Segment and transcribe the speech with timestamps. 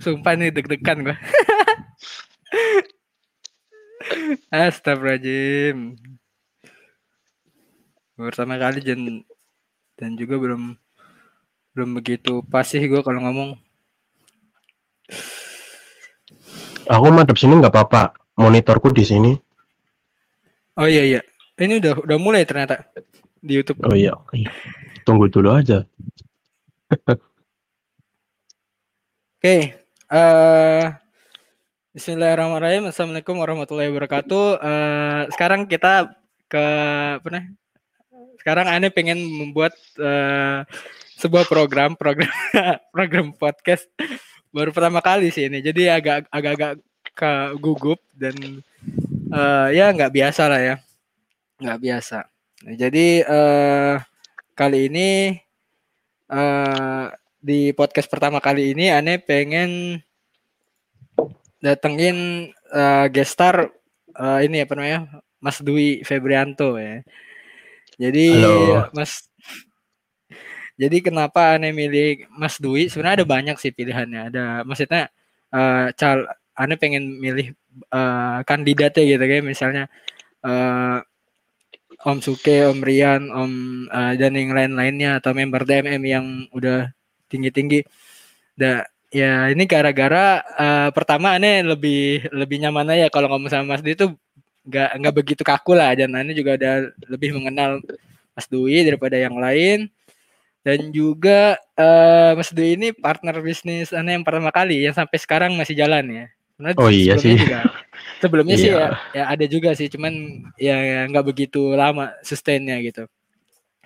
[0.00, 1.16] Sumpah nih deg-degan gua.
[4.48, 6.00] Astagfirullahaladzim.
[8.16, 9.24] Pertama kali dan
[9.96, 10.76] dan juga belum
[11.76, 13.56] belum begitu pasti gue kalau ngomong.
[16.90, 18.12] Aku madep sini nggak apa-apa.
[18.40, 19.32] Monitorku di sini.
[20.80, 21.20] Oh iya iya.
[21.60, 22.88] Ini udah udah mulai ternyata
[23.40, 23.84] di YouTube.
[23.84, 24.16] Oh iya.
[25.04, 25.84] Tunggu dulu aja.
[26.90, 27.16] Oke,
[29.40, 29.79] okay.
[30.10, 30.90] Uh,
[31.90, 32.86] Bismillahirrahmanirrahim.
[32.90, 34.46] Assalamualaikum warahmatullahi wabarakatuh.
[34.62, 36.14] Uh, sekarang kita
[36.46, 36.64] ke
[37.18, 37.44] apa nih?
[38.38, 40.62] Sekarang Ane pengen membuat uh,
[41.18, 42.30] sebuah program, program
[42.94, 43.90] program podcast
[44.54, 45.62] baru pertama kali sih ini.
[45.62, 46.78] Jadi agak agak
[47.10, 48.62] ke gugup dan
[49.34, 50.74] uh, ya nggak biasa lah ya,
[51.58, 52.18] nggak biasa.
[52.70, 53.94] Nah, jadi uh,
[54.54, 55.34] kali ini
[56.30, 60.00] uh, di podcast pertama kali ini Ane pengen
[61.60, 63.72] datengin uh, gestar
[64.16, 65.00] uh, ini apa namanya
[65.40, 67.00] Mas Dwi Febrianto ya.
[67.96, 68.88] Jadi Halo.
[68.92, 69.28] Mas
[70.80, 72.88] jadi kenapa aneh milih Mas Dwi?
[72.88, 74.32] Sebenarnya ada banyak sih pilihannya.
[74.32, 75.12] Ada maksudnya
[75.52, 76.24] uh, cal
[76.56, 77.52] aneh pengen milih
[77.92, 79.84] uh, kandidatnya gitu kayak misalnya
[80.44, 81.04] uh,
[82.00, 83.52] Om Suke, Om Rian, Om
[83.92, 86.26] uh, dan yang lain-lainnya atau member DMM yang
[86.56, 86.88] udah
[87.30, 87.80] tinggi-tinggi.
[88.58, 93.82] Da, Ya ini gara-gara uh, pertama aneh lebih lebih nyaman aja kalau ngomong sama Mas
[93.82, 94.06] Dwi itu
[94.70, 97.82] nggak nggak begitu kaku lah dan aneh juga ada lebih mengenal
[98.38, 99.90] Mas Dwi daripada yang lain
[100.62, 105.58] dan juga uh, Mas Dwi ini partner bisnis aneh yang pertama kali yang sampai sekarang
[105.58, 106.26] masih jalan ya.
[106.54, 107.34] Karena oh iya sih.
[107.34, 107.66] Juga,
[108.22, 108.62] sebelumnya iya.
[108.62, 110.12] sih ya, ya ada juga sih cuman
[110.54, 113.10] ya nggak begitu lama sustainnya gitu.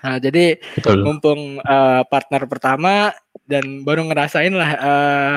[0.05, 1.00] Nah, jadi Betul.
[1.00, 3.16] mumpung uh, partner pertama
[3.48, 5.36] dan baru ngerasain lah uh,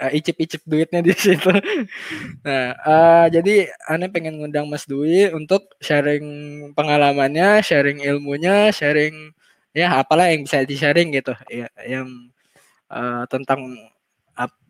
[0.00, 1.52] uh, icip-icip duitnya di situ.
[2.40, 6.24] nah, uh, jadi aneh pengen ngundang Mas Dwi untuk sharing
[6.72, 9.36] pengalamannya, sharing ilmunya, sharing
[9.76, 12.32] ya apalah yang bisa di-sharing gitu, ya yang
[12.88, 13.60] uh, tentang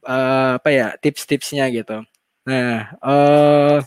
[0.06, 2.02] uh, apa ya tips-tipsnya gitu.
[2.46, 3.82] Nah, uh,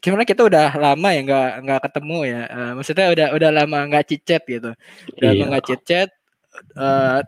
[0.00, 2.42] gimana kita udah lama ya nggak nggak ketemu ya.
[2.48, 4.70] Uh, maksudnya udah udah lama nggak cicet gitu.
[5.20, 5.36] Udah iya.
[5.36, 6.10] lama nggak cicet
[6.76, 7.20] uh,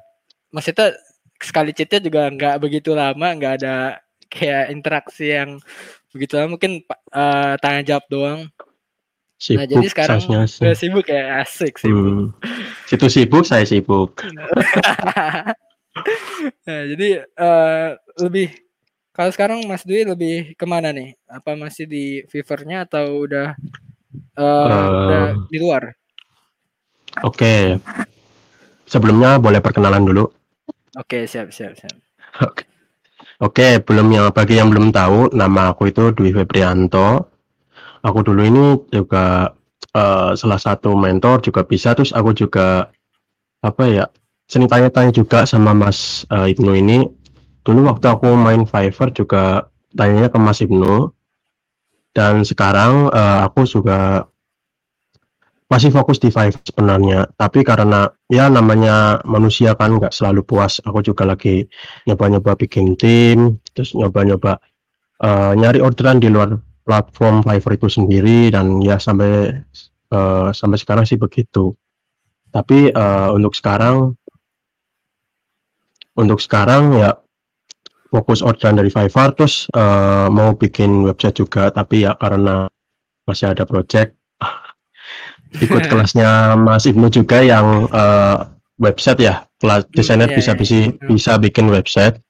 [0.51, 0.97] maksudnya
[1.43, 4.01] sekali cicet juga nggak begitu lama nggak ada
[4.33, 5.61] kayak interaksi yang
[6.17, 6.57] begitu lama.
[6.57, 8.41] Mungkin uh, tanya jawab doang.
[9.43, 11.43] Sibuk, nah jadi sekarang udah sibuk ya?
[11.43, 12.07] Asik sibuk.
[12.07, 12.31] Hmm.
[12.87, 14.23] situ sibuk saya sibuk.
[16.67, 17.95] Nah, jadi uh,
[18.25, 18.49] lebih
[19.13, 21.13] kalau sekarang Mas Dwi lebih ke mana nih?
[21.29, 23.53] Apa masih di Fevernya atau udah,
[24.41, 25.93] uh, uh, udah di luar?
[27.21, 27.37] Oke.
[27.37, 27.63] Okay.
[28.89, 30.25] Sebelumnya boleh perkenalan dulu.
[30.97, 31.93] Oke, okay, siap, siap, siap.
[32.41, 32.65] Oke.
[33.41, 33.73] Okay.
[33.85, 37.29] Belum yang bagi yang belum tahu, nama aku itu Dwi Febrianto.
[38.01, 39.53] Aku dulu ini juga
[39.93, 42.89] uh, salah satu mentor juga bisa, terus aku juga
[43.61, 44.05] apa ya,
[44.49, 47.22] seni tanya-tanya juga sama Mas uh, Ibnu ini
[47.63, 51.11] dulu waktu aku main Fiverr juga tanyanya ke Mas Ibnu.
[52.13, 54.29] Dan sekarang uh, aku juga
[55.73, 57.25] masih fokus di Fiverr sebenarnya.
[57.33, 61.65] Tapi karena ya namanya manusia kan nggak selalu puas aku juga lagi
[62.05, 64.61] nyoba-nyoba bikin tim terus nyoba-nyoba
[65.25, 68.53] uh, nyari orderan di luar platform Fiverr itu sendiri.
[68.53, 69.57] Dan ya sampai
[70.13, 71.73] uh, sampai sekarang sih begitu.
[72.53, 74.13] Tapi uh, untuk sekarang
[76.13, 77.17] untuk sekarang ya
[78.13, 81.73] fokus orderan dari Fiverr terus uh, mau bikin website juga.
[81.73, 82.69] Tapi ya karena
[83.25, 84.13] masih ada project
[85.57, 89.49] ikut kelasnya Mas Ibnu juga yang uh, website ya.
[89.57, 90.93] Kelas hmm, desainer yeah, bisa bisa yeah.
[91.09, 92.21] bisa bikin website.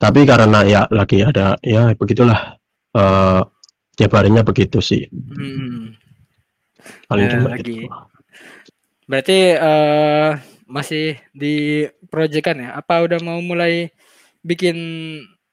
[0.00, 2.56] Tapi karena ya lagi ada ya begitulah
[2.96, 3.44] uh,
[3.98, 5.04] tiap harinya begitu sih.
[5.12, 5.92] Hmm.
[7.04, 7.84] paling cuma lagi.
[7.84, 7.92] gitu.
[9.04, 12.80] berarti uh, masih di proyekan ya?
[12.80, 13.92] Apa udah mau mulai
[14.48, 14.76] bikin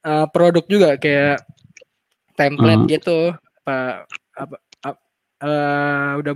[0.07, 1.43] uh, produk juga kayak
[2.39, 2.91] template hmm.
[2.95, 3.19] gitu.
[3.65, 4.07] Apa
[4.39, 4.55] apa,
[4.87, 4.99] apa
[5.43, 6.33] uh, udah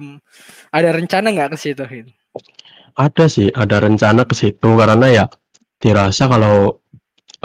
[0.75, 1.83] ada rencana nggak ke situ
[2.99, 4.69] ada sih ada rencana ke situ.
[4.75, 5.25] Karena ya
[5.79, 6.75] dirasa kalau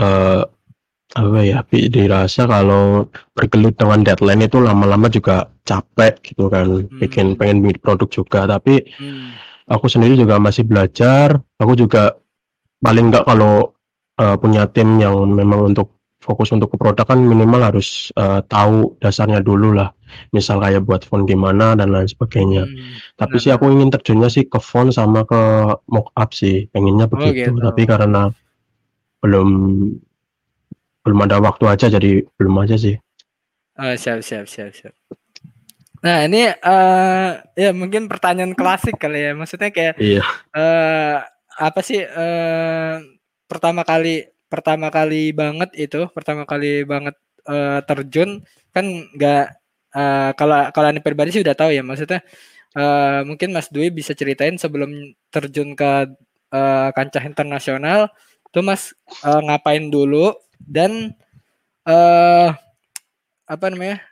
[0.03, 0.43] uh,
[1.15, 3.07] apa ya dirasa kalau
[3.39, 6.67] bergelut dengan deadline itu lama-lama juga capek gitu kan.
[6.67, 6.99] Hmm.
[6.99, 8.41] bikin pengen bikin produk juga.
[8.51, 9.29] Tapi hmm.
[9.71, 11.39] aku sendiri juga masih belajar.
[11.63, 12.19] Aku juga
[12.83, 13.73] paling nggak kalau
[14.19, 15.95] uh, punya tim yang memang untuk
[16.25, 19.93] fokus untuk ke produk kan minimal harus uh, tahu dasarnya dulu lah.
[20.33, 22.65] Misal kayak buat font gimana dan lain sebagainya.
[22.65, 25.41] Hmm, tapi sih aku ingin terjunnya sih ke font sama ke
[25.91, 26.65] mockup sih.
[26.73, 27.53] Pengennya oh, begitu.
[27.53, 27.61] oh, gitu.
[27.61, 28.33] tapi karena
[29.21, 29.49] belum
[31.05, 32.97] belum ada waktu aja jadi belum aja sih.
[33.77, 34.95] Oh, siap siap siap siap.
[36.05, 39.33] Nah ini uh, ya mungkin pertanyaan klasik kali ya.
[39.37, 40.25] Maksudnya kayak iya.
[40.57, 41.21] uh,
[41.59, 43.01] apa sih uh,
[43.55, 47.15] pertama kali pertama kali banget itu pertama kali banget
[47.47, 48.43] uh, terjun
[48.75, 48.83] kan
[49.15, 49.45] nggak
[49.95, 52.27] uh, kalau kalau ini pribadi sih udah tahu ya maksudnya
[52.75, 54.91] uh, mungkin Mas Dwi bisa ceritain sebelum
[55.31, 56.11] terjun ke
[56.51, 58.11] uh, kancah internasional
[58.51, 58.91] tuh Mas
[59.23, 61.15] uh, ngapain dulu dan
[61.87, 62.51] uh,
[63.47, 64.03] apa namanya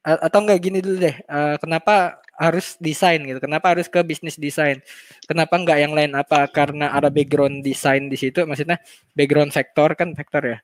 [0.00, 3.36] atau enggak gini dulu deh uh, kenapa harus desain gitu.
[3.36, 4.80] Kenapa harus ke bisnis desain?
[5.28, 6.16] Kenapa enggak yang lain?
[6.16, 6.48] Apa?
[6.48, 8.80] Karena ada background desain di situ maksudnya
[9.12, 10.58] background vektor kan vektor ya.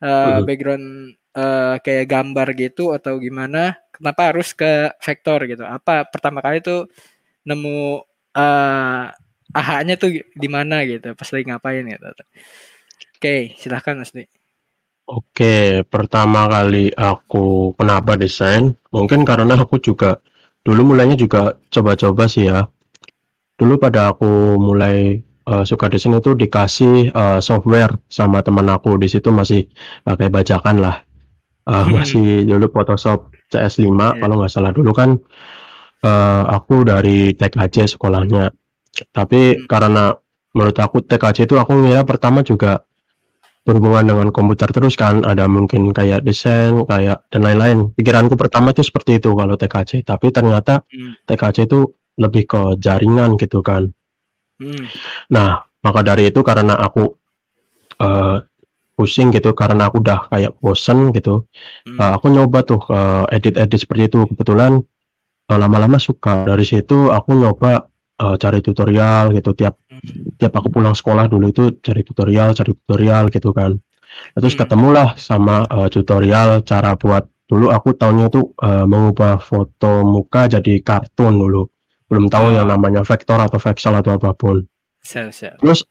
[0.00, 5.62] Uh, background uh, kayak gambar gitu atau gimana kenapa harus ke vektor gitu?
[5.62, 6.10] Apa?
[6.10, 6.90] Pertama kali tuh
[7.46, 8.02] nemu
[8.34, 9.04] uh,
[9.54, 12.06] aha-nya tuh di mana gitu pas lagi ngapain gitu.
[12.10, 12.26] Oke
[13.20, 14.26] okay, silahkan Mas Di
[15.10, 18.78] Oke, pertama kali aku kenapa desain?
[18.94, 20.22] Mungkin karena aku juga
[20.64, 22.68] dulu mulainya juga coba-coba sih ya.
[23.56, 29.08] Dulu pada aku mulai uh, suka desain itu dikasih uh, software sama teman aku di
[29.08, 29.68] situ masih
[30.04, 30.96] pakai bajakan lah.
[31.68, 34.16] Uh, masih dulu Photoshop CS5 yeah.
[34.16, 35.20] kalau nggak salah dulu kan
[36.04, 38.52] uh, aku dari TKJ sekolahnya.
[39.12, 39.68] Tapi hmm.
[39.68, 40.16] karena
[40.56, 42.82] menurut aku TKJ itu aku ngira pertama juga
[43.70, 48.82] berhubungan dengan komputer terus kan ada mungkin kayak desain kayak dan lain-lain pikiranku pertama itu
[48.82, 51.22] seperti itu kalau TKC tapi ternyata hmm.
[51.30, 51.86] TKC itu
[52.18, 53.86] lebih ke jaringan gitu kan
[54.58, 54.84] hmm.
[55.30, 57.14] nah maka dari itu karena aku
[58.02, 58.42] uh,
[58.98, 61.46] pusing gitu karena aku udah kayak bosen gitu
[61.86, 62.02] hmm.
[62.02, 64.82] uh, aku nyoba tuh uh, edit-edit seperti itu kebetulan
[65.50, 67.90] lama lama-lama suka dari situ aku nyoba
[68.20, 69.80] uh, cari tutorial gitu tiap.
[70.40, 73.76] Tiap aku pulang sekolah dulu itu cari tutorial cari tutorial gitu kan
[74.34, 74.60] terus hmm.
[74.64, 80.80] ketemulah sama uh, tutorial cara buat dulu aku tahunya tuh uh, mengubah foto muka jadi
[80.80, 81.66] kartun dulu
[82.10, 82.54] belum tahu oh.
[82.54, 84.62] yang namanya vektor atau vexel atau apa pun
[85.58, 85.86] terus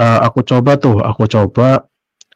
[0.00, 1.84] uh, aku coba tuh aku coba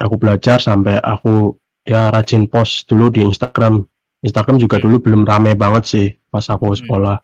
[0.00, 3.84] aku belajar sampai aku ya rajin post dulu di Instagram
[4.20, 4.84] Instagram juga hmm.
[4.84, 6.78] dulu belum rame banget sih pas aku hmm.
[6.84, 7.16] sekolah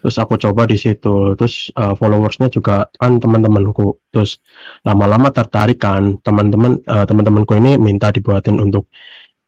[0.00, 1.34] terus aku coba di situ.
[1.34, 3.98] Terus uh, followersnya juga kan teman-temanku.
[4.14, 4.38] Terus
[4.86, 6.18] lama-lama tertarik kan.
[6.22, 8.88] Teman-teman uh, teman-temanku ini minta dibuatin untuk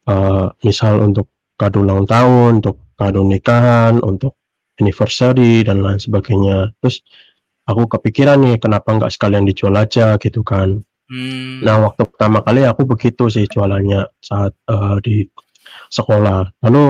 [0.07, 4.37] uh, misal untuk kado ulang tahun untuk kado nikahan untuk
[4.81, 6.73] anniversary dan lain sebagainya.
[6.81, 7.05] Terus
[7.69, 10.81] aku kepikiran nih kenapa nggak sekalian dijual aja gitu kan.
[11.11, 11.59] Hmm.
[11.59, 15.27] nah waktu pertama kali aku begitu sih jualannya saat uh, di
[15.91, 16.63] sekolah.
[16.63, 16.83] Lalu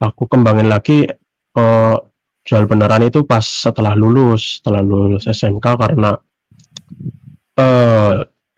[0.00, 1.04] aku kembangin lagi
[1.56, 1.96] uh,
[2.44, 6.12] jual beneran itu pas setelah lulus setelah lulus SMK karena
[7.56, 8.12] uh,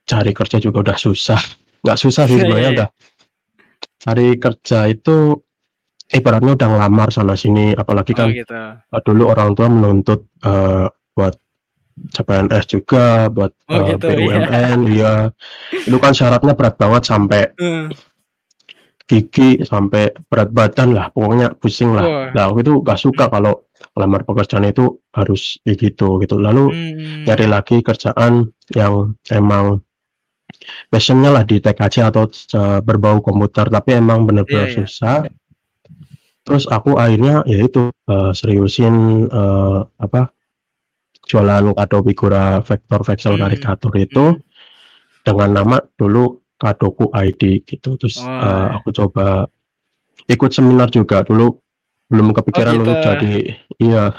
[0.07, 1.39] cari kerja juga udah susah
[1.87, 2.77] nggak susah sih iya, sebenarnya iya, iya.
[2.77, 2.89] udah
[3.97, 5.17] cari kerja itu
[6.11, 8.55] ibaratnya udah ngelamar sana sini apalagi oh, kan gitu.
[8.55, 11.35] uh, dulu orang tua menuntut uh, buat
[11.97, 15.31] CPNS juga buat oh, uh, gitu, BUMN iya.
[15.33, 17.89] ya itu kan syaratnya berat banget sampai uh
[19.07, 22.27] gigi sampai berat badan lah pokoknya pusing lah oh.
[22.35, 23.63] nah aku itu gak suka kalau
[23.97, 27.25] lamar pekerjaan itu harus begitu gitu lalu hmm.
[27.25, 29.81] cari lagi kerjaan yang emang
[30.93, 32.29] passionnya lah di TKC atau
[32.85, 34.79] berbau komputer tapi emang benar-benar yeah, yeah.
[34.85, 35.17] susah
[36.47, 40.31] terus aku akhirnya ya itu uh, seriusin uh, apa
[41.27, 43.43] jualan kado figura vektor vektor hmm.
[43.43, 44.43] karikatur itu hmm.
[45.27, 48.31] dengan nama dulu kadoku ID gitu terus oh.
[48.31, 49.51] uh, aku coba
[50.31, 51.59] ikut seminar juga dulu
[52.07, 52.83] belum kepikiran oh, gitu.
[52.87, 53.33] untuk jadi
[53.83, 54.13] iya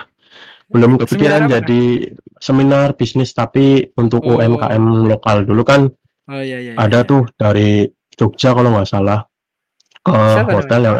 [0.68, 4.38] belum kepikiran jadi seminar bisnis tapi untuk oh.
[4.38, 5.88] UMKM lokal dulu kan
[6.28, 7.08] oh, iya, iya, ada iya.
[7.08, 7.88] tuh dari
[8.18, 9.24] Jogja kalau nggak salah
[10.04, 10.98] ke Siapa hotel yang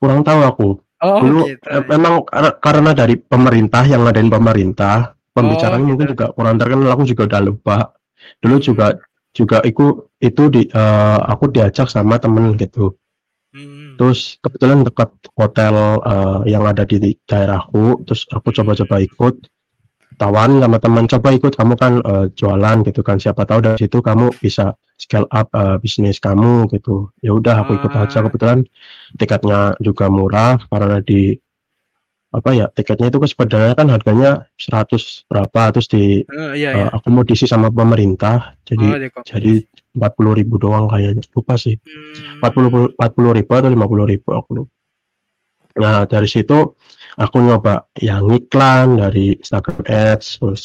[0.00, 0.68] kurang tahu aku
[1.04, 1.66] oh, dulu gitu.
[1.90, 2.24] memang
[2.58, 6.12] karena dari pemerintah yang ngadain pemerintah pembicaraan oh, mungkin gitu.
[6.18, 7.78] juga kurang terkenal aku juga udah lupa
[8.40, 8.86] dulu juga
[9.34, 12.94] juga itu itu di uh, aku diajak sama temen gitu
[13.54, 13.96] hmm.
[13.96, 19.46] terus kebetulan dekat hotel uh, yang ada di daerahku terus aku coba-coba ikut
[20.18, 23.98] tawan sama teman coba ikut kamu kan uh, jualan gitu kan siapa tahu dari situ
[23.98, 28.22] kamu bisa scale up uh, bisnis kamu gitu ya udah aku ikut aja ah.
[28.30, 28.58] kebetulan
[29.18, 31.34] tiketnya juga murah karena di
[32.34, 36.86] apa ya tiketnya itu sebenarnya kan harganya 100 berapa terus di uh, iya, iya.
[36.90, 39.54] Uh, akomodisi sama pemerintah jadi oh, jadi
[39.94, 41.78] empat puluh ribu doang kayaknya lupa sih
[42.42, 44.72] empat puluh empat puluh ribu atau lima puluh ribu aku lupa
[45.74, 46.74] nah dari situ
[47.18, 50.62] aku nyoba yang iklan dari Instagram Ads terus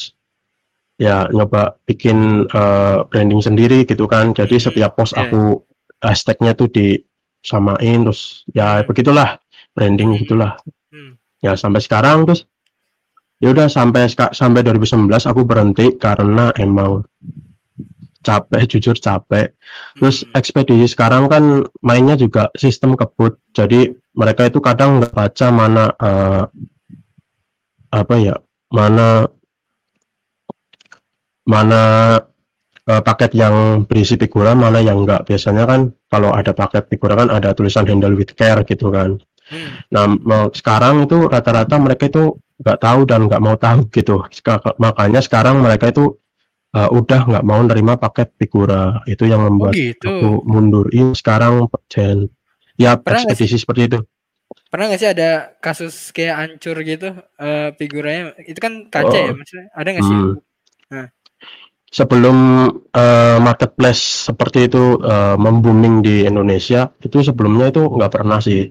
[1.00, 5.26] ya nyoba bikin uh, branding sendiri gitu kan jadi hmm, setiap post yeah.
[5.26, 5.64] aku
[6.04, 8.86] hashtagnya tuh disamain terus ya hmm.
[8.86, 9.40] begitulah
[9.74, 10.20] branding hmm.
[10.22, 10.60] gitulah
[10.92, 11.18] hmm.
[11.42, 12.46] ya sampai sekarang terus
[13.40, 17.08] ya udah sampai sampai 2019 aku berhenti karena emang
[18.20, 19.56] capek jujur capek.
[19.96, 20.36] Terus hmm.
[20.36, 23.40] ekspedisi sekarang kan mainnya juga sistem kebut.
[23.56, 26.44] Jadi mereka itu kadang nggak baca mana uh,
[27.90, 28.36] apa ya
[28.70, 29.26] mana
[31.50, 31.82] mana
[32.86, 37.34] uh, paket yang berisi figura mana yang enggak biasanya kan kalau ada paket figura kan
[37.34, 39.18] ada tulisan handle with care gitu kan.
[39.50, 40.22] Hmm.
[40.22, 44.22] nah sekarang itu rata-rata mereka itu nggak tahu dan nggak mau tahu gitu.
[44.78, 46.22] Makanya sekarang mereka itu
[46.76, 50.08] uh, udah nggak mau nerima paket figura itu yang membuat oh gitu.
[50.08, 50.86] aku mundur.
[50.94, 52.30] Ini sekarang Jen.
[52.80, 54.00] Ya ekspedisi seperti itu.
[54.70, 58.38] Pernah nggak sih ada kasus kayak hancur gitu uh, figuranya?
[58.46, 59.28] Itu kan kaca ya, oh.
[59.30, 59.68] ya maksudnya?
[59.74, 60.18] Ada nggak sih?
[60.18, 60.34] Hmm.
[60.90, 61.08] nah.
[61.90, 62.38] sebelum
[62.94, 68.70] uh, marketplace seperti itu uh, membooming di Indonesia itu sebelumnya itu nggak pernah sih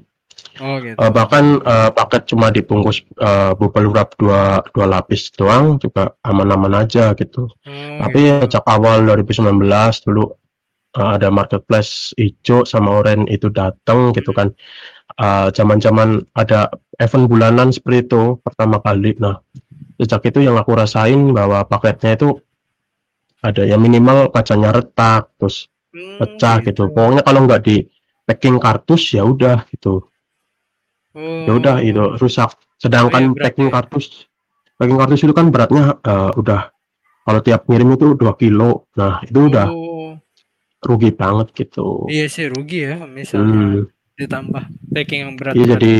[0.58, 0.98] Oh, gitu.
[0.98, 6.82] uh, bahkan uh, paket cuma dibungkus uh, bubble wrap dua dua lapis doang juga aman-aman
[6.82, 7.46] aja gitu.
[7.62, 8.58] Hmm, Tapi gitu.
[8.58, 9.54] sejak awal 2019
[10.10, 10.34] dulu
[10.98, 14.50] uh, ada marketplace hijau sama oranye itu datang gitu kan.
[15.50, 16.70] Zaman-zaman uh, ada
[17.02, 19.18] event bulanan seperti itu pertama kali.
[19.18, 19.42] Nah,
[19.98, 22.38] sejak itu yang aku rasain bahwa paketnya itu
[23.42, 26.90] ada yang minimal kacanya retak terus hmm, pecah gitu.
[26.90, 26.94] gitu.
[26.94, 27.86] Pokoknya kalau nggak di
[28.26, 30.06] packing kartus ya udah gitu.
[31.18, 31.50] Hmm.
[31.50, 32.54] Ya udah itu rusak.
[32.78, 34.28] Sedangkan oh, iya, packing kartus
[34.78, 36.70] packing kartus itu kan beratnya uh, udah
[37.26, 38.88] kalau tiap ngirim itu 2 kilo.
[38.96, 40.16] Nah, itu udah oh.
[40.86, 42.06] rugi banget gitu.
[42.08, 44.16] Iya sih rugi ya misalnya hmm.
[44.16, 45.52] ditambah packing yang berat.
[45.58, 45.94] Iya jadi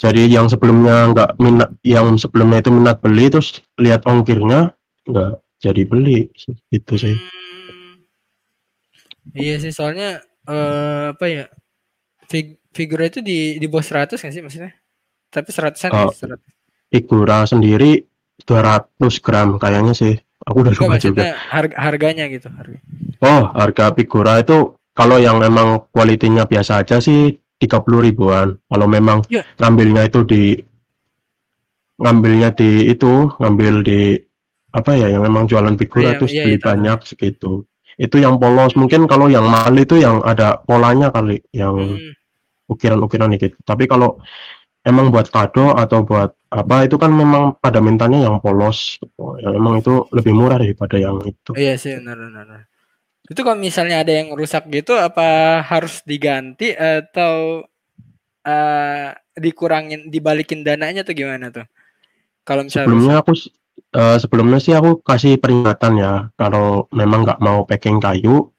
[0.00, 4.72] jadi yang sebelumnya nggak minat yang sebelumnya itu minat beli terus lihat ongkirnya
[5.04, 6.32] nggak jadi beli
[6.72, 7.14] gitu sih.
[7.14, 8.00] Hmm.
[9.36, 11.44] Iya sih soalnya uh, apa ya
[12.26, 14.72] fig figura itu di di bawah 100 kan sih maksudnya?
[15.30, 16.90] Tapi seratusan oh, ya, 100.
[16.90, 18.02] Figura sendiri
[18.42, 20.14] 200 gram kayaknya sih.
[20.48, 21.36] Aku udah lupa juga.
[21.36, 22.78] Harga, harganya gitu, harga.
[23.20, 28.56] Oh, harga figura itu kalau yang memang kualitinya biasa aja sih 30 ribuan.
[28.66, 29.44] Kalau memang ya.
[29.60, 30.56] ngambilnya itu di
[32.00, 34.16] ngambilnya di itu, ngambil di
[34.70, 36.64] apa ya yang memang jualan figura ya, terus ya, beli itu.
[36.64, 37.52] banyak segitu.
[38.00, 38.72] Itu yang polos.
[38.72, 42.19] Mungkin kalau yang mahal itu yang ada polanya kali yang hmm
[42.70, 43.58] ukiran-ukiran gitu.
[43.66, 44.22] Tapi kalau
[44.86, 48.98] emang buat kado atau buat apa itu kan memang pada mintanya yang polos
[49.38, 52.66] ya emang itu lebih murah daripada yang itu iya sih benar benar
[53.30, 57.62] itu kalau misalnya ada yang rusak gitu apa harus diganti atau
[58.42, 59.08] uh,
[59.38, 61.62] dikurangin dibalikin dananya tuh gimana tuh
[62.42, 63.22] kalau misalnya sebelumnya rusak.
[63.22, 63.32] aku
[63.94, 68.50] uh, sebelumnya sih aku kasih peringatan ya kalau memang nggak mau packing kayu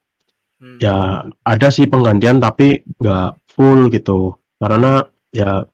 [0.64, 0.80] hmm.
[0.80, 4.36] ya ada sih penggantian tapi nggak full gitu.
[4.58, 5.04] Karena
[5.34, 5.66] ya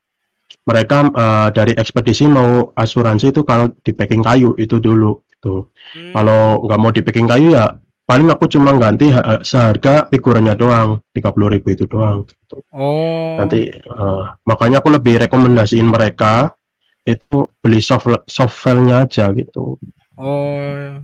[0.67, 5.71] mereka uh, dari ekspedisi mau asuransi itu kalau di packing kayu itu dulu gitu.
[5.95, 6.11] Hmm.
[6.11, 7.71] kalau nggak mau di packing kayu ya
[8.07, 9.11] paling aku cuma ganti
[9.43, 12.63] seharga figurannya doang tiga puluh ribu itu doang gitu.
[12.71, 13.35] oh.
[13.39, 16.55] Nanti uh, makanya aku lebih rekomendasiin mereka
[17.07, 19.79] itu beli soft soft filenya aja gitu.
[20.19, 20.99] Oh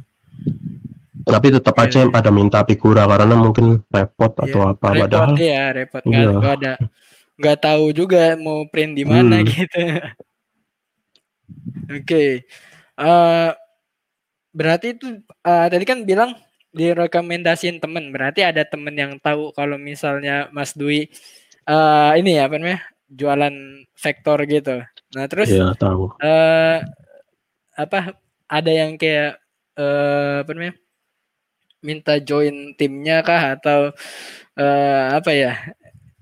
[1.23, 5.31] tapi tetap aja yang pada minta figura karena mungkin repot atau iya, apa repot, padahal
[5.39, 6.55] ya repot nggak iya.
[6.59, 6.73] ada
[7.39, 9.47] nggak tahu juga mau print di mana hmm.
[9.47, 10.03] gitu oke
[12.03, 12.29] okay.
[12.99, 13.49] uh, eh,
[14.53, 16.35] berarti itu uh, tadi kan bilang
[16.73, 21.07] direkomendasiin temen berarti ada temen yang tahu kalau misalnya Mas Dwi
[21.69, 23.55] uh, ini ya apa namanya jualan
[23.95, 26.13] vektor gitu nah terus ya, tahu.
[26.19, 26.81] Uh,
[27.73, 28.17] apa
[28.49, 29.41] ada yang kayak
[29.77, 30.82] uh, apa namanya
[31.83, 33.59] minta join timnya kah?
[33.59, 33.91] Atau
[34.57, 35.53] uh, apa ya?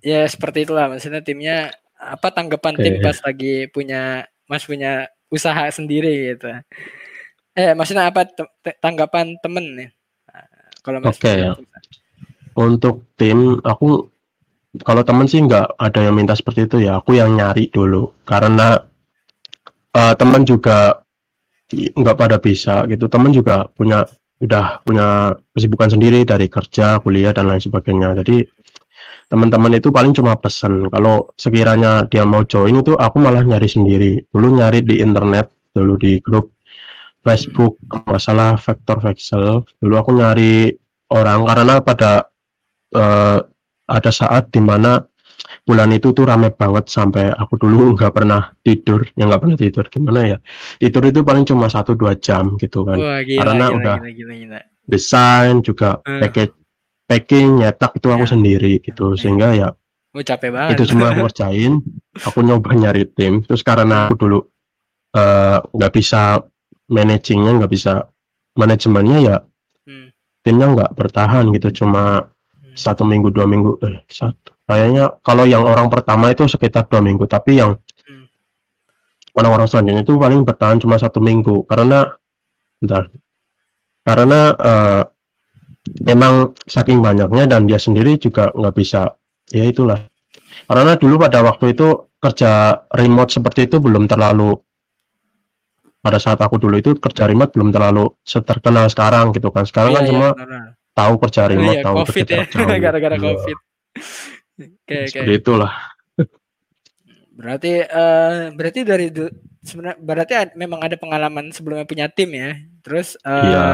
[0.02, 0.90] Ya seperti itulah.
[0.90, 2.84] Maksudnya timnya apa tanggapan okay.
[2.84, 6.50] tim pas lagi punya mas punya usaha sendiri gitu?
[7.54, 8.26] Eh maksudnya apa
[8.82, 9.90] tanggapan temen nih?
[10.82, 11.46] Kalau mas okay.
[11.46, 11.54] Ya.
[12.52, 14.12] untuk tim aku
[14.80, 17.04] kalau temen sih nggak ada yang minta seperti itu ya.
[17.04, 18.12] Aku yang nyari dulu.
[18.24, 18.80] Karena
[19.92, 21.04] uh, temen juga
[21.72, 23.12] nggak pada bisa gitu.
[23.12, 24.08] Temen juga punya
[24.42, 28.18] udah punya kesibukan sendiri dari kerja, kuliah dan lain sebagainya.
[28.26, 28.42] Jadi
[29.30, 30.90] teman-teman itu paling cuma pesan.
[30.90, 34.20] Kalau sekiranya dia mau join itu aku malah nyari sendiri.
[34.34, 36.52] Dulu nyari di internet, dulu di grup
[37.22, 37.78] Facebook
[38.10, 39.62] masalah vektor vexel.
[39.78, 40.74] Dulu aku nyari
[41.14, 42.12] orang karena pada
[42.98, 43.40] uh,
[43.92, 45.04] ada saat di mana
[45.72, 49.86] bulan itu tuh rame banget sampai aku dulu nggak pernah tidur ya nggak pernah tidur
[49.88, 50.38] gimana ya
[50.84, 54.12] tidur itu paling cuma satu dua jam gitu kan Wah, gila, karena gila, udah gila,
[54.12, 54.60] gila, gila.
[54.84, 56.20] desain juga uh.
[56.20, 56.52] package
[57.08, 58.32] packing nyetak itu aku ya.
[58.36, 59.70] sendiri gitu sehingga ya
[60.12, 60.76] Oh, capek banget.
[60.76, 61.80] Itu semua aku kerjain.
[62.28, 63.48] Aku nyoba nyari tim.
[63.48, 64.40] Terus karena aku dulu
[65.16, 66.44] eh, nggak uh, bisa
[66.92, 68.12] managingnya, nggak bisa
[68.60, 69.38] manajemennya ya,
[69.88, 70.12] hmm.
[70.44, 71.72] timnya nggak bertahan gitu.
[71.84, 72.76] Cuma hmm.
[72.76, 77.26] satu minggu, dua minggu, eh, satu kayaknya kalau yang orang pertama itu sekitar dua minggu
[77.28, 78.26] tapi yang hmm.
[79.38, 82.12] orang-orang selanjutnya itu paling bertahan cuma satu minggu karena
[82.82, 83.10] bentar
[84.02, 85.04] karena uh,
[86.10, 89.14] emang saking banyaknya dan dia sendiri juga nggak bisa
[89.54, 90.02] ya itulah
[90.66, 94.56] karena dulu pada waktu itu kerja remote seperti itu belum terlalu
[96.02, 99.98] pada saat aku dulu itu kerja remote belum terlalu terkenal sekarang gitu kan sekarang iya,
[99.98, 100.30] kan iya, semua
[100.98, 102.78] tahu kerja remote iya, tahu COVID kerja ya.
[102.90, 103.22] gara-gara iya.
[103.22, 103.58] covid
[104.86, 105.40] seperti okay.
[105.40, 105.74] itulah
[107.42, 109.08] berarti uh, berarti dari
[109.66, 113.66] sebenarnya berarti ad, memang ada pengalaman sebelumnya punya tim ya terus uh, iya.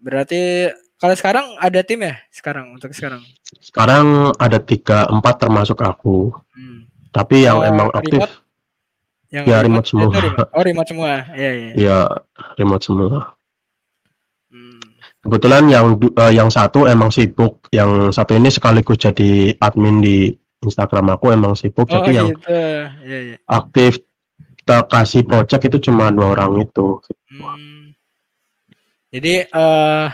[0.00, 3.22] berarti kalau sekarang ada tim ya sekarang untuk sekarang
[3.60, 6.88] sekarang ada tiga empat termasuk aku hmm.
[7.12, 8.34] tapi yang oh, emang aktif remote?
[9.32, 10.48] yang ya remote, remote semua remote.
[10.52, 11.98] oh remote semua ya ya ya
[12.56, 13.35] remote semua
[15.26, 20.30] Kebetulan yang uh, yang satu emang sibuk, yang satu ini sekaligus jadi admin di
[20.62, 22.14] Instagram aku emang sibuk, oh, jadi gitu.
[22.14, 22.28] yang
[23.02, 23.36] ya, ya.
[23.50, 24.06] aktif
[24.62, 27.02] kita kasih project itu cuma dua orang itu.
[27.26, 27.90] Hmm.
[29.10, 30.06] Jadi uh,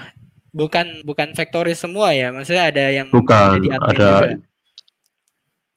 [0.52, 4.28] bukan bukan factory semua ya, maksudnya ada yang bukan jadi admin ada juga.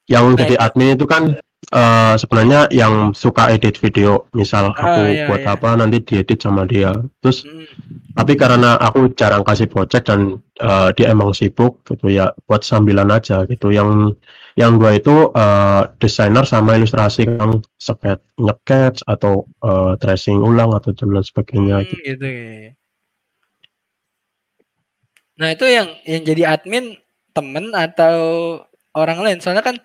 [0.08, 1.22] yang nah, jadi admin itu kan
[1.72, 5.54] uh, sebenarnya yang suka edit video, misal ah, aku iya, buat iya.
[5.56, 6.94] apa nanti diedit sama dia.
[7.22, 8.14] Terus hmm.
[8.14, 13.10] tapi karena aku jarang kasih project dan uh, dia emang sibuk gitu ya buat sambilan
[13.10, 13.74] aja gitu.
[13.74, 14.20] Yang
[14.56, 20.96] yang dua itu uh, desainer sama ilustrasi yang sket nyeket atau uh, tracing ulang atau
[20.96, 21.96] dan sebagainya hmm, gitu.
[22.14, 22.72] gitu ya.
[25.36, 26.96] Nah, itu yang yang jadi admin
[27.36, 28.16] temen atau
[28.96, 29.38] orang lain.
[29.44, 29.76] Soalnya kan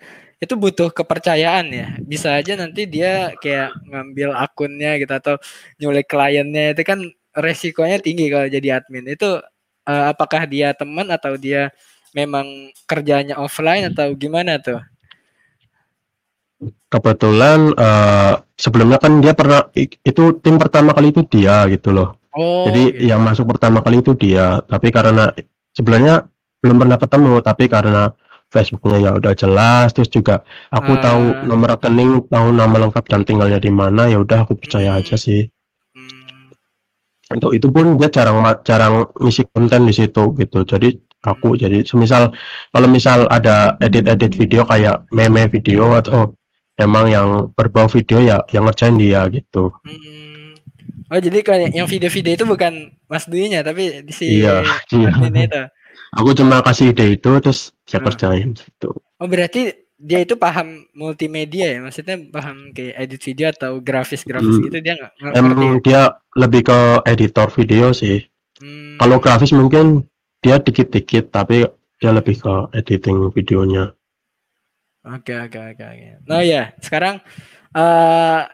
[0.42, 1.88] itu butuh kepercayaan ya.
[2.02, 5.34] Bisa aja nanti dia kayak ngambil akunnya gitu atau
[5.78, 6.98] nyulik kliennya itu kan
[7.30, 9.06] resikonya tinggi kalau jadi admin.
[9.06, 9.38] Itu
[9.86, 11.70] uh, apakah dia teman atau dia
[12.10, 14.82] memang kerjanya offline atau gimana tuh?
[16.90, 22.18] Kebetulan uh, sebelumnya kan dia pernah itu tim pertama kali itu dia gitu loh.
[22.34, 23.14] Oh, Jadi gitu.
[23.14, 25.30] yang masuk pertama kali itu dia, tapi karena
[25.76, 26.26] sebenarnya
[26.64, 28.02] belum pernah ketemu, tapi karena
[28.52, 33.24] Facebooknya ya udah jelas terus juga aku uh, tahu nomor rekening tahu nama lengkap dan
[33.24, 35.00] tinggalnya di mana ya udah aku percaya hmm.
[35.00, 35.48] aja sih
[35.96, 37.32] hmm.
[37.40, 40.92] untuk itu pun dia jarang jarang ngisi konten di situ gitu jadi
[41.24, 41.58] aku hmm.
[41.64, 42.36] jadi semisal
[42.68, 46.36] kalau misal ada edit-edit video kayak meme video atau
[46.76, 50.60] emang yang berbau video ya yang ngerjain dia gitu hmm.
[51.08, 54.60] oh jadi kayak yang video-video itu bukan Mas Dwi nya tapi di si iya,
[54.92, 55.08] iya.
[55.08, 55.62] itu
[56.12, 58.06] aku cuma kasih ide itu terus saya hmm.
[58.08, 61.78] kerjain gitu oh berarti dia itu paham multimedia ya?
[61.78, 64.64] Maksudnya paham kayak edit video atau grafis grafis hmm.
[64.66, 68.26] gitu dia nggak emang dia lebih ke editor video sih.
[68.62, 68.94] Hmm.
[68.94, 70.06] kalau grafis mungkin
[70.38, 71.66] dia dikit-dikit tapi
[71.98, 73.90] dia lebih ke editing videonya.
[75.02, 76.08] Oke oke oke oke.
[76.30, 77.18] Nah ya sekarang
[77.74, 78.46] uh,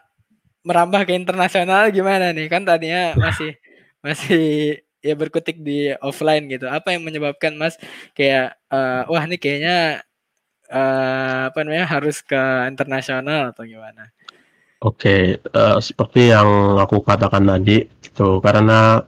[0.64, 2.48] merambah ke internasional gimana nih?
[2.48, 3.56] Kan tadinya masih
[4.04, 6.66] masih ya berkutik di offline gitu.
[6.66, 7.78] Apa yang menyebabkan Mas
[8.14, 10.02] kayak uh, wah ini kayaknya
[10.70, 14.10] uh, apa namanya harus ke internasional atau gimana?
[14.78, 19.02] Oke, okay, uh, seperti yang aku katakan tadi itu karena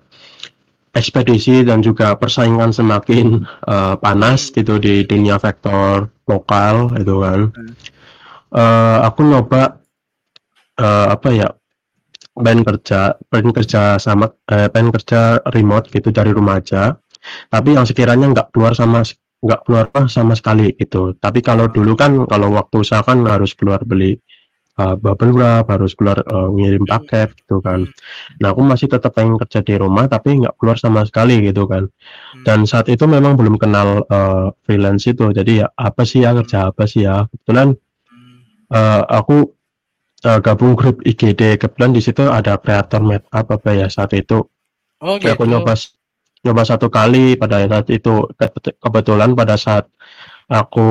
[0.90, 7.40] ekspedisi dan juga persaingan semakin uh, panas gitu di dunia vektor lokal itu kan.
[7.54, 7.72] Hmm.
[8.50, 9.78] Uh, aku nyoba
[10.82, 11.48] uh, apa ya
[12.40, 16.96] pengen kerja pengen kerja sama eh, pengen kerja remote gitu dari rumah aja.
[17.52, 19.04] Tapi yang sekiranya nggak keluar sama
[19.40, 21.16] nggak keluar sama sekali gitu.
[21.16, 24.20] Tapi kalau dulu kan kalau waktu usaha kan harus keluar beli
[24.80, 27.84] uh, bubble wrap harus keluar uh, ngirim paket gitu kan.
[28.40, 31.88] Nah aku masih tetap pengen kerja di rumah tapi nggak keluar sama sekali gitu kan.
[32.44, 35.28] Dan saat itu memang belum kenal uh, freelance itu.
[35.32, 37.24] Jadi ya apa sih ya kerja apa sih ya?
[37.28, 37.76] Kebetulan
[38.72, 39.59] uh, aku
[40.24, 44.44] uh, gabung grup IGD kebetulan di situ ada kreator up apa ya saat itu
[45.00, 45.32] oh, gitu.
[45.32, 45.74] aku nyoba
[46.44, 48.24] nyoba satu kali pada saat itu
[48.80, 49.88] kebetulan pada saat
[50.50, 50.88] aku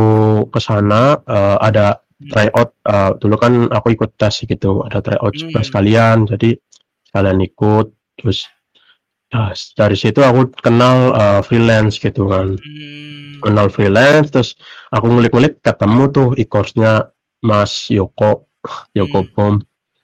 [0.53, 2.29] ke sana uh, ada hmm.
[2.31, 5.41] tryout uh, dulu kan aku ikut tes gitu ada tryout hmm.
[5.49, 6.55] juga sekalian jadi
[7.09, 7.87] sekalian ikut
[8.21, 8.45] terus
[9.33, 13.47] nah, dari situ aku kenal uh, freelance gitu kan hmm hmm.
[13.47, 14.59] kenal freelance terus
[14.91, 17.07] aku ngulik-ngulik ketemu tuh e-course-nya
[17.39, 18.48] Mas Yoko
[18.97, 19.31] Yoko hmm.
[19.33, 19.53] Bom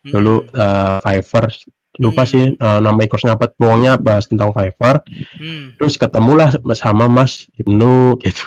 [0.05, 1.49] dulu uh, Fiverr.
[1.95, 2.29] Lupa hmm.
[2.29, 3.49] sih uh, nama e-course-nya apa.
[3.55, 5.01] Pokoknya bahas tentang Fiverr.
[5.39, 5.73] Hmm.
[5.79, 8.45] terus ketemulah sama Mas Ibnu gitu.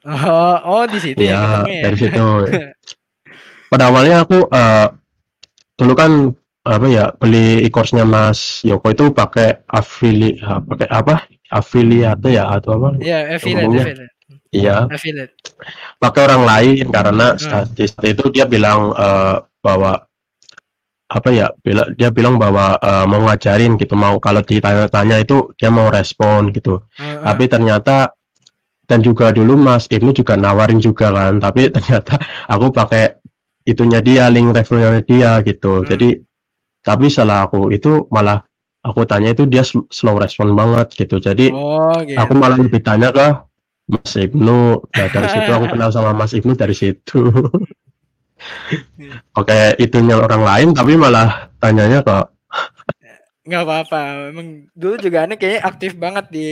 [0.00, 1.82] Oh, oh di situ ya, ya?
[1.88, 2.26] dari situ.
[3.70, 4.88] Pada awalnya aku uh,
[5.76, 6.12] dulu kan
[6.60, 11.24] apa ya beli e-course-nya Mas Yoko itu pakai afili pakai apa?
[11.50, 12.88] Afiliate ya atau apa?
[13.02, 14.06] Iya affiliate
[14.54, 14.86] iya.
[15.98, 17.40] Pakai orang lain karena hmm.
[17.40, 20.04] saat itu dia bilang uh, bahwa
[21.10, 25.66] apa ya bila, dia bilang bahwa uh, mau ngajarin gitu mau kalau ditanya-tanya itu dia
[25.66, 27.26] mau respon gitu hmm.
[27.26, 28.14] tapi ternyata
[28.86, 32.14] dan juga dulu Mas Ibnu juga nawarin juga kan tapi ternyata
[32.46, 33.18] aku pakai
[33.66, 35.86] itunya dia link referralnya dia gitu hmm.
[35.90, 36.08] jadi
[36.86, 38.46] tapi setelah aku itu malah
[38.80, 42.16] aku tanya itu dia slow respon banget gitu jadi oh, gitu.
[42.16, 43.28] aku malah lebih tanya ke
[43.90, 47.20] Mas Ibnu nah, dari situ aku kenal sama Mas Ibnu dari situ
[49.38, 52.18] oke itunya orang lain tapi malah tanyanya ke
[53.50, 56.50] nggak apa-apa emang dulu juga aneh kayaknya aktif banget di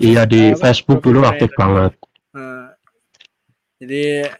[0.00, 1.58] iya di apa, Facebook dulu aktif itu.
[1.60, 1.92] banget
[2.32, 2.66] nah,
[3.78, 4.32] jadi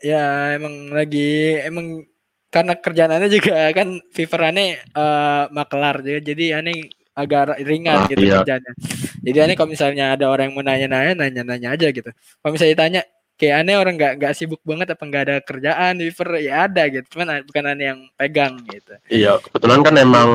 [0.00, 2.06] ya emang lagi emang
[2.50, 8.08] karena kerjaan aneh juga kan fever aneh uh, maklar juga jadi aneh agak ringan ah,
[8.08, 8.40] gitu iya.
[8.42, 8.72] kerjanya.
[9.20, 12.10] Jadi aneh kalau misalnya ada orang yang mau nanya-nanya, nanya-nanya aja gitu.
[12.10, 13.02] Kalau misalnya ditanya,
[13.40, 16.12] kayak aneh orang nggak nggak sibuk banget apa nggak ada kerjaan di
[16.44, 18.92] ya ada gitu, cuman bukan aneh yang pegang gitu.
[19.08, 20.30] Iya, kebetulan kan emang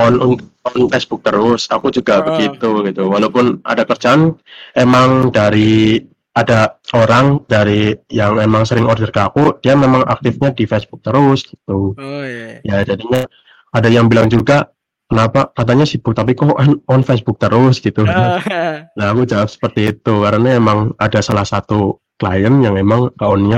[0.00, 0.32] on on,
[0.64, 2.32] on Facebook terus, aku juga oh.
[2.32, 3.12] begitu gitu.
[3.12, 4.32] Walaupun ada kerjaan,
[4.72, 6.00] emang dari
[6.32, 11.44] ada orang dari yang emang sering order ke aku, dia memang aktifnya di Facebook terus
[11.44, 11.92] gitu.
[11.98, 12.62] Oh iya.
[12.64, 13.28] Ya jadinya
[13.74, 14.70] ada yang bilang juga
[15.10, 18.06] kenapa katanya sibuk tapi kok on, on Facebook terus gitu.
[18.06, 18.38] Oh.
[18.98, 23.14] nah aku jawab seperti itu karena emang ada salah satu klien yang emang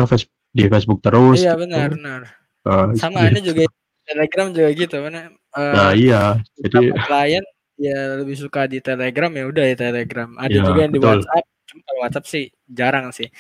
[0.06, 1.40] Facebook di Facebook terus.
[1.40, 1.62] Iya gitu.
[1.66, 2.20] benar benar.
[2.68, 3.32] Uh, Sama gitu.
[3.32, 3.62] ini juga
[4.04, 5.20] Telegram juga gitu mana.
[5.50, 6.22] Uh, nah iya
[6.60, 7.44] jadi klien
[7.80, 10.28] ya lebih suka di Telegram ya udah ya Telegram.
[10.36, 11.24] Ada ya, juga yang di betul.
[11.24, 13.30] WhatsApp cuma kalau WhatsApp sih jarang sih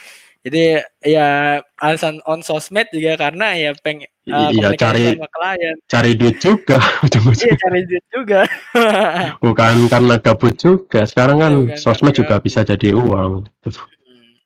[0.40, 4.00] jadi ya alasan on sosmed juga karena ya peng
[4.32, 6.78] uh, iya cari sama klien cari duit juga
[7.44, 8.40] iya cari duit juga
[9.44, 13.50] bukan karena gabut juga sekarang kan ya, sosmed juga bisa jadi uang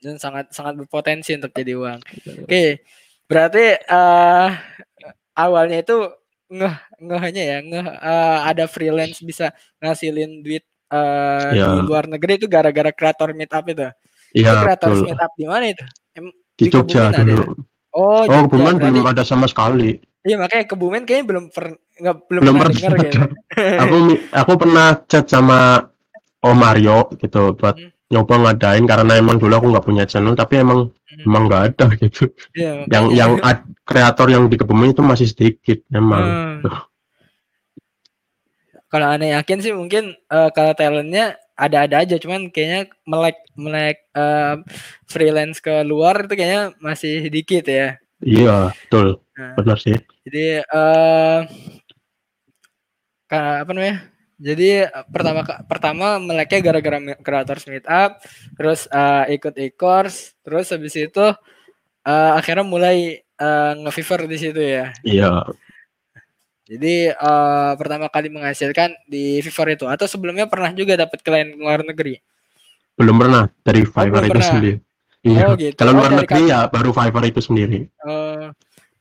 [0.05, 2.85] dan sangat sangat berpotensi untuk jadi uang oke okay.
[3.25, 4.53] berarti uh,
[5.33, 5.97] awalnya itu
[6.53, 10.63] ngeh ngehnya ya ngeh uh, ada freelance bisa ngasilin duit
[10.93, 11.67] uh, ya.
[11.75, 13.89] di luar negeri itu gara-gara kreator meetup itu.
[14.35, 14.63] Iya.
[14.63, 15.85] Kreator meetup di mana itu?
[16.15, 17.55] Em, di, di Jogja dulu.
[17.95, 20.03] Oh, oh Kebumen belum ada sama sekali.
[20.25, 23.19] Iya makanya Kebumen kayaknya belum per nggak belum, belum pernah dengar gitu.
[23.55, 23.97] aku
[24.35, 25.87] aku pernah chat sama
[26.43, 27.94] Om Mario gitu buat hmm.
[28.13, 31.25] Nyoba ngadain karena emang dulu aku nggak punya channel tapi emang hmm.
[31.25, 32.29] emang nggak ada gitu.
[32.53, 36.61] Iya, yang yang ad, kreator yang di Kebumen itu masih sedikit emang.
[36.63, 36.85] Hmm.
[38.93, 44.63] Kalau aneh yakin sih mungkin uh, kalau talentnya ada-ada aja cuman kayaknya melek melek uh,
[45.07, 47.99] freelance ke luar itu kayaknya masih sedikit ya.
[48.23, 49.19] Iya betul.
[49.35, 49.99] Nah, benar sih.
[50.23, 51.43] Jadi uh,
[53.35, 54.14] apa namanya
[54.45, 58.21] jadi pertama pertama meleknya gara-gara creators meet up
[58.61, 61.25] terus uh, ikut e-course terus habis itu
[62.05, 65.49] uh, akhirnya mulai uh, nge di situ ya iya
[66.65, 71.85] jadi uh, pertama kali menghasilkan di Fiverr itu atau sebelumnya pernah juga dapat klien luar
[71.85, 72.25] negeri?
[72.97, 74.49] Belum pernah dari oh, Fiverr oh, itu pernah.
[74.49, 74.73] sendiri.
[75.25, 75.45] Iya.
[75.45, 75.77] Oh, gitu.
[75.77, 77.79] Kalau oh, luar negeri ya baru Fiverr itu sendiri.
[78.01, 78.49] Uh,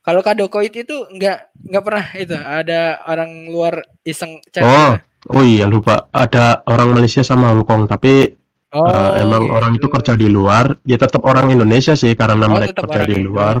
[0.04, 4.60] kalau Kadokoit itu enggak enggak pernah itu ada orang luar iseng chat.
[4.60, 5.00] Oh,
[5.32, 8.34] oh iya lupa ada orang Malaysia sama Hong Kong tapi
[8.74, 9.54] oh, uh, emang gitu.
[9.54, 13.22] orang itu kerja di luar ya tetap orang Indonesia sih karena oh, mereka kerja di
[13.22, 13.56] luar.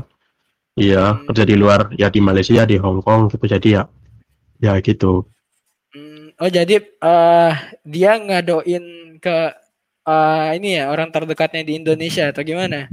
[0.74, 1.30] Iya, hmm.
[1.30, 3.46] kerja di luar ya di Malaysia, di Hong Kong gitu.
[3.46, 3.86] Jadi ya
[4.58, 5.22] ya gitu.
[5.94, 7.54] Hmm, oh, jadi uh,
[7.86, 9.38] dia ngadoin ke
[10.02, 12.90] uh, ini ya orang terdekatnya di Indonesia atau gimana?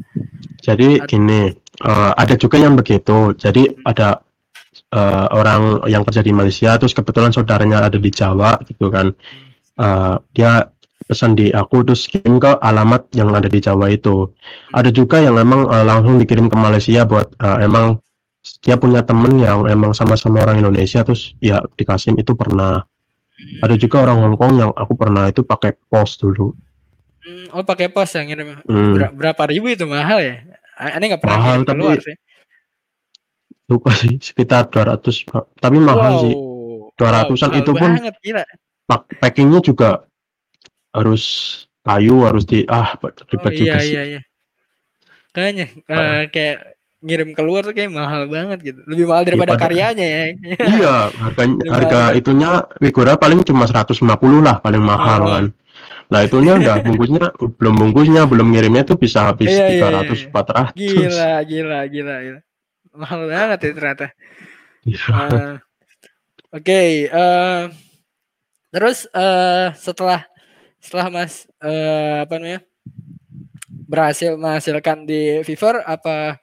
[0.62, 1.50] Jadi gini,
[1.82, 3.34] uh, ada juga yang begitu.
[3.34, 3.82] Jadi hmm.
[3.82, 4.22] ada
[4.92, 9.16] uh, orang yang kerja di Malaysia terus kebetulan saudaranya ada di Jawa gitu kan.
[9.80, 10.70] Uh, dia
[11.08, 14.32] pesan di aku terus kirim ke alamat yang ada di Jawa itu.
[14.72, 18.00] Ada juga yang memang uh, langsung dikirim ke Malaysia buat uh, emang
[18.62, 22.86] dia punya temen yang emang sama-sama orang Indonesia terus ya dikasih itu pernah.
[23.42, 26.54] Ada juga orang Hong Kong yang aku pernah itu pakai pos dulu.
[27.22, 28.94] Hmm, oh pakai pos yang ini hmm.
[28.98, 30.36] Ber berapa ribu itu mahal ya?
[30.78, 32.18] Ini nggak pernah mahal, tapi, sih.
[33.72, 35.00] Lupa sih sekitar 200
[35.64, 36.24] tapi mahal wow.
[36.28, 36.36] sih.
[37.00, 38.44] 200-an wow, itu pun banget, gila.
[39.24, 40.04] packingnya juga
[40.92, 41.24] harus
[41.82, 43.00] kayu harus di ah
[43.32, 43.96] ribet oh, iya, sih.
[43.96, 44.22] Iya, iya.
[45.32, 46.58] Kayaknya uh, kayak
[47.02, 48.80] ngirim keluar tuh kayak mahal banget gitu.
[48.86, 50.24] Lebih mahal daripada ya, karyanya ya.
[50.60, 54.06] Iya, harga harga itunya Figura paling cuma 150
[54.44, 55.30] lah paling mahal oh.
[55.32, 55.46] kan.
[56.12, 60.28] Nah itunya udah bungkusnya belum bungkusnya belum ngirimnya tuh bisa habis iya, 300 iya, iya.
[60.30, 60.76] 400.
[60.76, 62.40] Gila, gila, gila, gila.
[62.92, 64.08] Mahal banget ya ternyata.
[64.84, 65.60] Uh,
[66.52, 67.64] Oke, okay, uh, eh,
[68.76, 70.28] terus uh, setelah
[70.84, 72.62] setelah Mas uh, apa namanya?
[73.92, 76.40] berhasil menghasilkan di Fever apa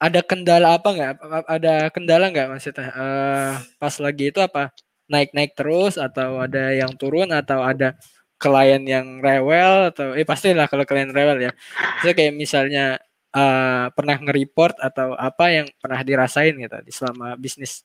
[0.00, 1.12] ada kendala apa nggak?
[1.44, 2.88] Ada kendala nggak maksudnya?
[2.96, 4.72] Uh, pas lagi itu apa
[5.08, 7.96] naik-naik terus atau ada yang turun atau ada
[8.38, 11.52] klien yang rewel atau eh pastilah kalau klien rewel ya.
[12.04, 13.00] Jadi kayak misalnya
[13.34, 17.84] uh, pernah nge-report atau apa yang pernah dirasain gitu di selama bisnis.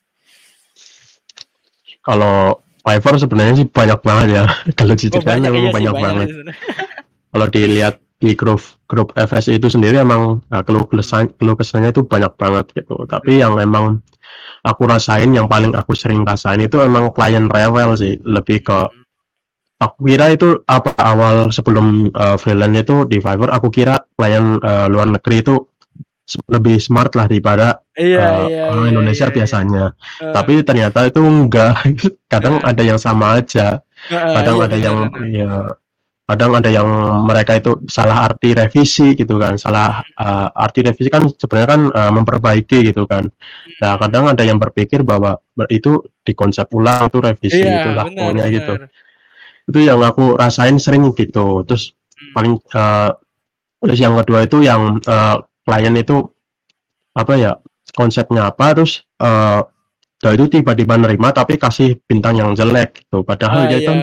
[2.04, 4.44] Kalau Fiverr sebenarnya sih banyak banget ya.
[4.78, 6.26] kalau ceritanya oh, memang iya banyak, banyak banget.
[7.32, 12.04] kalau dilihat di grup grup FSI itu sendiri emang uh, keluh kesan keluh kesannya itu
[12.04, 13.04] banyak banget gitu.
[13.08, 14.04] Tapi yang emang
[14.64, 18.78] aku rasain yang paling aku sering rasain itu emang klien rewel sih, lebih ke
[19.84, 24.86] aku kira itu apa awal sebelum uh, freelance itu di Fiverr aku kira klien uh,
[24.88, 25.54] luar negeri itu
[26.48, 29.84] lebih smart lah daripada iya, uh, iya, orang iya, Indonesia iya, biasanya.
[30.24, 30.32] Uh.
[30.32, 31.72] Tapi ternyata itu enggak.
[32.32, 32.68] kadang uh.
[32.68, 33.84] ada yang sama aja.
[34.08, 34.96] Uh, kadang iya, ada yang
[35.28, 35.52] ya
[36.24, 36.88] kadang ada yang
[37.28, 39.60] mereka itu salah arti revisi gitu kan.
[39.60, 43.28] Salah uh, arti revisi kan sebenarnya kan uh, memperbaiki gitu kan.
[43.84, 45.36] Nah, kadang ada yang berpikir bahwa
[45.68, 48.74] itu di konsep ulang itu revisi iya, itu lah pokoknya gitu
[49.68, 51.64] itu yang aku rasain sering gitu.
[51.64, 52.32] Terus hmm.
[52.36, 53.10] paling uh,
[53.84, 56.24] terus yang kedua itu yang uh, klien itu
[57.14, 57.52] apa ya
[57.94, 59.62] konsepnya apa terus uh,
[60.24, 63.20] itu tiba-tiba nerima tapi kasih bintang yang jelek gitu.
[63.28, 63.98] Padahal ah, dia iya, kan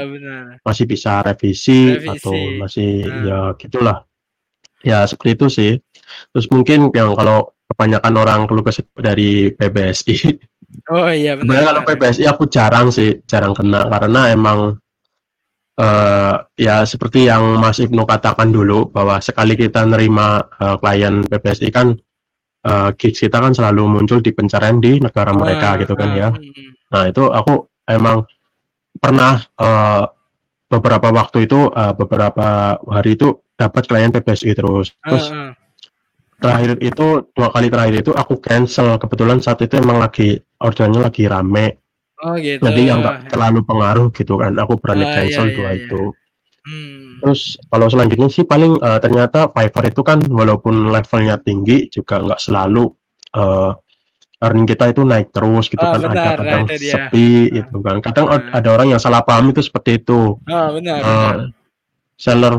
[0.62, 2.10] masih bisa revisi, revisi.
[2.14, 3.26] atau masih nah.
[3.26, 3.98] ya gitulah.
[4.86, 5.72] Ya seperti itu sih.
[6.30, 10.18] Terus mungkin yang kalau kebanyakan orang keluh kesah dari PBSI
[10.92, 13.88] oh iya benar kalau PBSI aku jarang sih jarang kena.
[13.90, 14.78] Karena emang
[15.82, 21.70] uh, ya seperti yang Mas Ibnu katakan dulu bahwa sekali kita nerima uh, klien PPSI
[21.74, 21.98] kan
[22.66, 26.30] uh, gigs kita kan selalu muncul di pencarian di negara mereka gitu kan ya.
[26.94, 28.24] Nah itu aku emang
[29.02, 30.06] pernah uh,
[30.70, 34.94] beberapa waktu itu uh, beberapa hari itu dapat klien PPSI terus.
[35.02, 35.26] Terus
[36.42, 38.98] terakhir itu dua kali terakhir itu aku cancel.
[39.02, 41.81] Kebetulan saat itu emang lagi ordernya lagi rame
[42.22, 42.62] Oh gitu.
[42.62, 44.54] Jadi yang nggak terlalu pengaruh gitu kan.
[44.62, 46.02] Aku berani oh, cancel iya, dua iya, itu.
[46.62, 47.18] Hmm.
[47.22, 52.38] Terus kalau selanjutnya sih paling uh, ternyata Fiverr itu kan walaupun levelnya tinggi juga nggak
[52.38, 52.86] selalu
[53.34, 53.74] uh,
[54.42, 57.62] earning kita itu naik terus gitu oh, kan benar, ada kadang sepi uh.
[57.62, 61.36] gitu kan kadang ada orang yang salah paham itu seperti itu oh, benar, uh, benar.
[62.18, 62.54] seller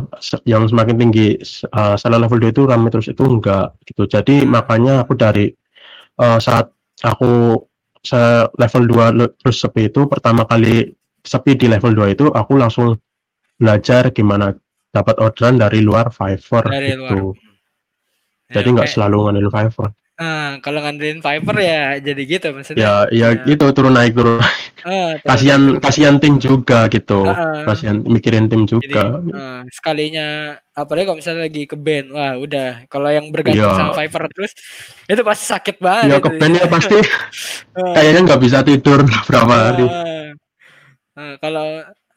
[0.47, 1.43] yang semakin tinggi
[1.75, 4.49] uh, seller level 2 itu ramai terus itu enggak gitu jadi hmm.
[4.49, 5.51] makanya aku dari
[6.23, 6.71] uh, saat
[7.03, 7.59] aku
[8.59, 10.91] level 2 terus sepi itu pertama kali
[11.23, 12.99] sepi di level 2 itu aku langsung
[13.57, 14.51] belajar gimana
[14.93, 17.33] dapat orderan dari luar Fiverr dari gitu.
[17.33, 17.51] Luar.
[18.53, 18.95] Jadi nggak okay.
[18.99, 19.91] selalu ngandelin Fiverr.
[20.13, 22.83] Nah, kalau ngandelin Fiverr ya jadi gitu maksudnya.
[22.83, 23.43] Ya, ya, ya.
[23.49, 24.43] gitu turun naik turun.
[24.83, 27.23] Uh, kasihan kasihan tim juga gitu.
[27.23, 29.23] Uh, kasihan mikirin tim juga.
[29.23, 33.79] Jadi, uh, sekalinya apalagi kalau misalnya lagi ke band, wah udah kalau yang bergantung ya.
[33.79, 34.53] sama Fiverr terus
[35.07, 36.07] itu pasti sakit banget.
[36.11, 39.87] Ya ke band ya pasti uh, kayaknya nggak bisa tidur berapa hari.
[39.87, 40.29] Uh,
[41.15, 41.67] uh, kalau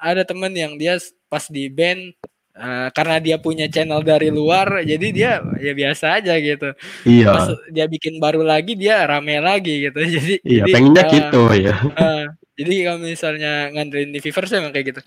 [0.01, 0.97] ada temen yang dia
[1.29, 2.17] pas di band
[2.55, 6.71] Uh, karena dia punya channel dari luar, jadi dia ya biasa aja gitu.
[7.03, 7.27] Iya.
[7.27, 9.99] Pas dia bikin baru lagi, dia rame lagi gitu.
[10.15, 11.75] Jadi, iya, jadi, pengennya uh, gitu ya.
[11.99, 12.25] Uh,
[12.55, 15.01] jadi kalau misalnya ngandelin di sih emang kayak gitu.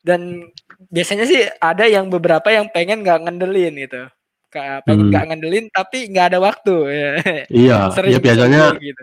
[0.00, 0.48] Dan
[0.88, 4.08] biasanya sih ada yang beberapa yang pengen nggak ngandelin gitu.
[4.48, 5.10] Kayak pengen hmm.
[5.12, 5.30] nggak hmm.
[5.32, 6.76] ngandelin tapi nggak ada waktu.
[6.88, 7.12] Ya.
[7.52, 7.78] Iya.
[7.92, 8.62] Sering ya biasanya.
[8.80, 9.02] Gitu.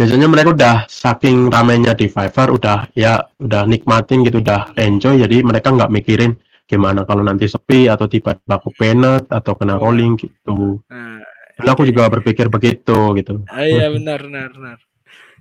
[0.00, 5.20] Biasanya mereka udah saking ramenya di Fiverr, udah ya udah nikmatin gitu, udah enjoy.
[5.20, 6.32] Jadi mereka nggak mikirin
[6.64, 9.82] gimana kalau nanti sepi atau tiba-tiba aku penet atau kena iya.
[9.82, 10.78] rolling gitu.
[10.86, 11.18] Nah,
[11.66, 13.42] aku juga berpikir begitu gitu.
[13.50, 14.78] Ah, iya benar benar benar.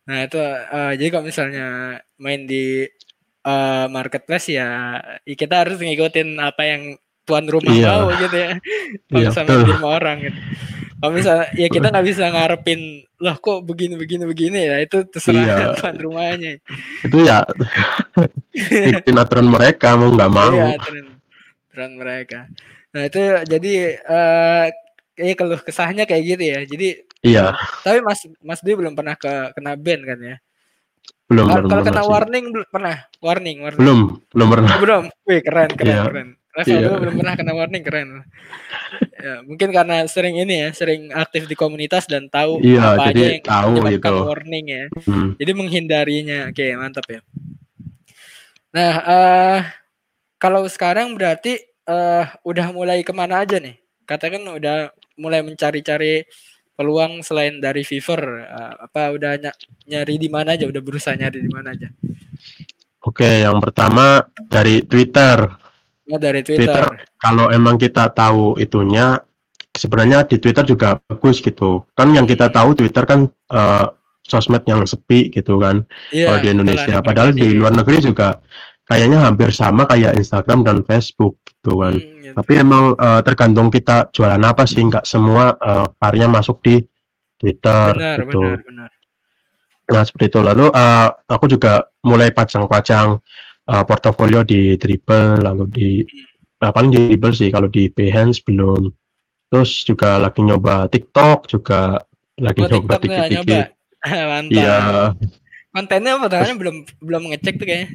[0.09, 1.67] Nah itu uh, jadi kalau misalnya
[2.17, 2.89] main di
[3.45, 6.81] uh, marketplace ya kita harus ngikutin apa yang
[7.29, 7.93] tuan rumah iya.
[7.93, 8.51] mau gitu ya.
[9.05, 10.39] Kalau iya, sama di orang gitu.
[10.99, 12.81] Kalau misalnya ya kita nggak bisa ngarepin
[13.21, 15.55] loh kok begini begini begini ya itu terserah iya.
[15.77, 16.57] tuan rumahnya.
[17.05, 17.45] Itu ya
[18.89, 20.51] ikutin aturan mereka mau nggak mau.
[20.57, 21.05] Iya, aturan
[21.69, 22.39] peran mereka.
[22.97, 23.73] Nah itu jadi
[24.09, 24.65] uh,
[25.19, 26.59] kayak keluh kesahnya kayak gitu ya.
[26.63, 26.87] Jadi
[27.27, 27.45] iya.
[27.83, 30.35] Tapi Mas Mas Dwi belum pernah ke kena band kan ya?
[31.27, 31.45] Belum.
[31.45, 32.95] Kalau kena warning belum pernah.
[33.19, 33.79] Warning, warning.
[33.83, 33.99] Belum,
[34.31, 34.71] belum pernah.
[34.83, 35.03] Belum.
[35.27, 36.03] Wih keren, keren, iya.
[36.07, 36.29] keren.
[36.59, 36.99] level iya.
[36.99, 38.07] belum pernah kena warning keren
[39.15, 43.21] ya, mungkin karena sering ini ya sering aktif di komunitas dan tahu iya, apa jadi
[43.21, 44.15] aja yang tahu gitu.
[44.25, 45.29] warning ya hmm.
[45.37, 47.21] jadi menghindarinya oke mantap ya
[48.73, 49.59] nah uh,
[50.41, 53.77] kalau sekarang berarti uh, udah mulai ke mana aja nih
[54.09, 56.23] katakan udah mulai mencari-cari
[56.79, 59.51] peluang selain dari Fever uh, apa udah ny
[59.91, 61.91] nyari di mana aja udah berusaha nyari di mana aja
[63.07, 65.39] Oke, yang pertama dari Twitter.
[66.11, 66.67] Oh, dari Twitter.
[66.67, 66.85] Twitter.
[67.15, 69.15] Kalau emang kita tahu itunya,
[69.71, 71.87] sebenarnya di Twitter juga bagus gitu.
[71.95, 73.87] Kan yang kita tahu Twitter kan uh,
[74.27, 75.87] sosmed yang sepi gitu kan.
[76.11, 76.95] Iya, kalau di Indonesia.
[76.99, 78.35] Padahal di luar negeri juga
[78.83, 81.95] kayaknya hampir sama kayak Instagram dan Facebook gitu kan.
[81.95, 82.37] Hmm, gitu.
[82.37, 86.81] Tapi emang uh, tergantung kita jualan apa sih, nggak semua uh, karya masuk di
[87.39, 88.41] Twitter benar, gitu.
[88.41, 88.89] Benar, benar.
[89.89, 90.39] Nah seperti itu.
[90.45, 93.17] Lalu uh, aku juga mulai pajang-pajang
[93.69, 95.89] uh, portofolio di Dribble, lalu di
[96.61, 97.49] uh, paling di Dribble sih.
[97.49, 98.91] Kalau di Behance belum.
[99.49, 101.97] Terus juga lagi nyoba TikTok, juga
[102.37, 103.67] lagi oh, nyoba dikit-dikit.
[104.47, 105.11] Iya.
[105.75, 107.87] Kontennya apa tangannya belum belum ngecek tuh kayaknya.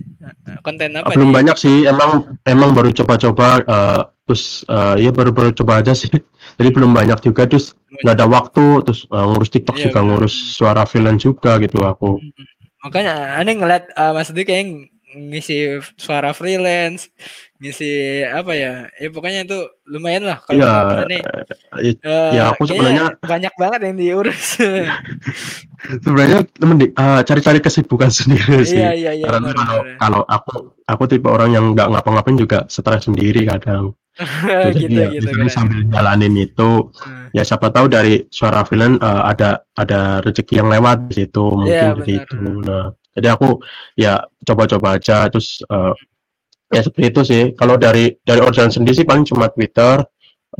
[0.62, 1.10] Konten apa?
[1.16, 1.36] Belum nih?
[1.42, 1.76] banyak sih.
[1.88, 3.64] Emang emang baru coba-coba.
[3.66, 6.08] Uh, terus uh, ya baru-baru coba aja sih.
[6.58, 10.08] Jadi belum banyak juga terus nggak ada waktu terus uh, ngurus TikTok iya, juga bener.
[10.12, 12.20] ngurus suara freelance juga gitu aku.
[12.84, 17.06] Makanya aneh ngeliat uh, Mas Dwi kayak ngisi suara freelance
[17.62, 21.22] ngisi apa ya ya pokoknya itu lumayan lah kalau ya, nih
[22.02, 24.58] uh, ya aku sebenarnya banyak banget yang diurus.
[26.04, 28.80] Sebenarnya temen di uh, cari-cari kesibukan sendiri sih.
[28.80, 30.54] Iya, iya, iya, karena kalau kalau aku
[30.88, 33.92] aku tipe orang yang nggak ngapa-ngapain juga stres sendiri kadang
[34.78, 35.50] gitu, ya, gitu, kan.
[35.50, 37.34] sambil jalanin itu hmm.
[37.34, 41.98] ya siapa tahu dari suara film uh, ada ada rezeki yang lewat di situ mungkin
[41.98, 43.58] ya, itu nah jadi aku
[43.98, 45.94] ya coba-coba aja terus uh,
[46.70, 50.02] ya seperti itu sih kalau dari dari organ sendiri sih paling cuma Twitter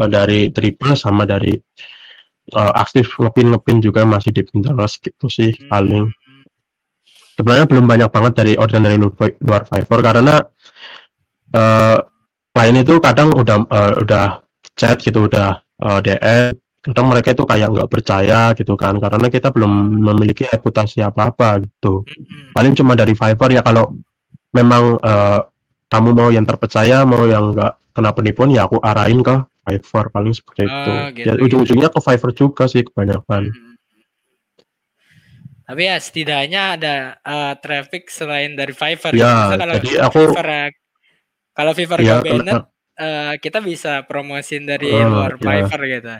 [0.03, 1.55] uh, dari Triple sama dari
[2.59, 5.71] uh, aktif ngepin ngepin juga masih di Pinterest gitu sih hmm.
[5.71, 6.11] paling
[7.39, 10.43] sebenarnya belum banyak banget dari organ dari luar Fiverr karena
[11.55, 11.99] uh,
[12.55, 14.39] klien itu kadang udah uh, udah
[14.79, 19.27] chat gitu udah uh, eh, DM kadang mereka itu kayak nggak percaya gitu kan karena
[19.33, 22.05] kita belum memiliki reputasi apa apa gitu
[22.55, 23.97] paling cuma dari Fiverr ya kalau
[24.53, 25.41] memang uh,
[25.89, 30.37] kamu mau yang terpercaya mau yang nggak kena penipuan ya aku arahin ke Fiverr paling
[30.37, 30.93] seperti oh, itu.
[31.17, 31.45] gitu, ya gitu.
[31.49, 33.49] ujung-ujungnya ke Fiverr juga sih kebanyakan.
[35.65, 40.77] Tapi ya setidaknya ada uh, traffic selain dari Fiverr ya, kalau jadi aku Fiverr
[41.55, 42.67] kalau Fiverr ya, Bennett,
[42.99, 45.65] uh, kita bisa promosin dari uh, luar ya.
[45.65, 46.11] Fiverr gitu.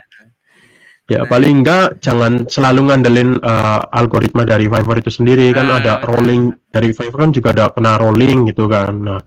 [1.05, 1.29] Ya nah.
[1.29, 6.49] paling enggak jangan selalu ngandelin uh, algoritma dari Fiverr itu sendiri kan ah, ada rolling
[6.73, 8.95] dari Fiverr kan juga ada kena rolling gitu kan.
[9.05, 9.21] Nah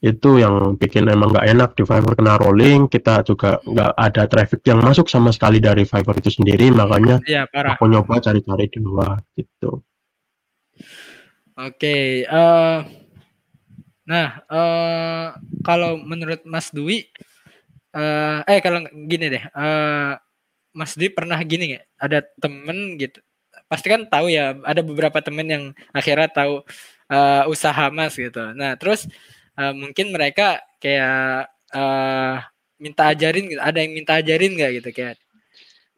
[0.00, 4.60] itu yang bikin emang nggak enak di Fiverr kena rolling kita juga nggak ada traffic
[4.64, 7.76] yang masuk sama sekali dari Fiverr itu sendiri makanya ya, parah.
[7.76, 9.84] aku nyoba cari-cari di luar gitu.
[11.60, 12.80] Oke, okay, uh,
[14.10, 17.06] Nah, uh, kalau menurut Mas Dwi,
[17.94, 20.18] uh, eh kalau gini deh, uh,
[20.74, 21.84] Mas Dwi pernah gini nggak?
[21.94, 23.22] Ada temen gitu,
[23.70, 26.66] pasti kan tahu ya, ada beberapa temen yang akhirnya tahu
[27.06, 28.42] uh, usaha Mas gitu.
[28.58, 29.06] Nah, terus
[29.54, 32.42] uh, mungkin mereka kayak uh,
[32.82, 35.14] minta ajarin gitu, ada yang minta ajarin nggak gitu kayak,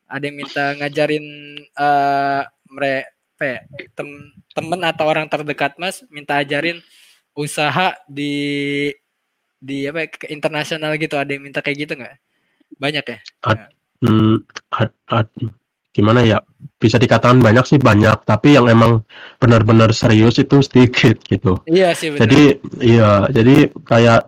[0.05, 1.27] ada yang minta ngajarin
[1.81, 3.09] uh, mereka
[3.41, 3.59] ya,
[3.97, 4.09] tem
[4.53, 6.77] temen atau orang terdekat Mas minta ajarin
[7.37, 8.89] usaha di
[9.63, 11.15] di apa ya, ke internasional gitu.
[11.17, 12.17] Ada yang minta kayak gitu nggak?
[12.77, 13.19] Banyak ya?
[13.47, 13.59] Ad,
[14.03, 14.37] hmm,
[14.75, 15.29] ad, ad,
[15.95, 16.43] gimana ya?
[16.83, 18.27] Bisa dikatakan banyak sih banyak.
[18.27, 19.07] Tapi yang emang
[19.39, 21.63] benar-benar serius itu sedikit gitu.
[21.71, 22.27] Iya sih benar.
[22.27, 22.43] jadi
[22.83, 23.55] iya jadi
[23.87, 24.21] kayak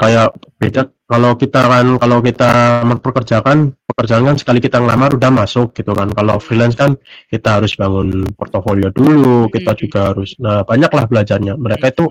[0.00, 0.82] kayak beda.
[1.04, 6.10] Kalau kita kan kalau kita memperkerjakan pekerjaan kan sekali kita ngelamar udah masuk gitu kan
[6.10, 6.98] kalau freelance kan
[7.30, 9.78] kita harus bangun portofolio dulu kita hmm.
[9.78, 12.10] juga harus nah banyak lah belajarnya mereka itu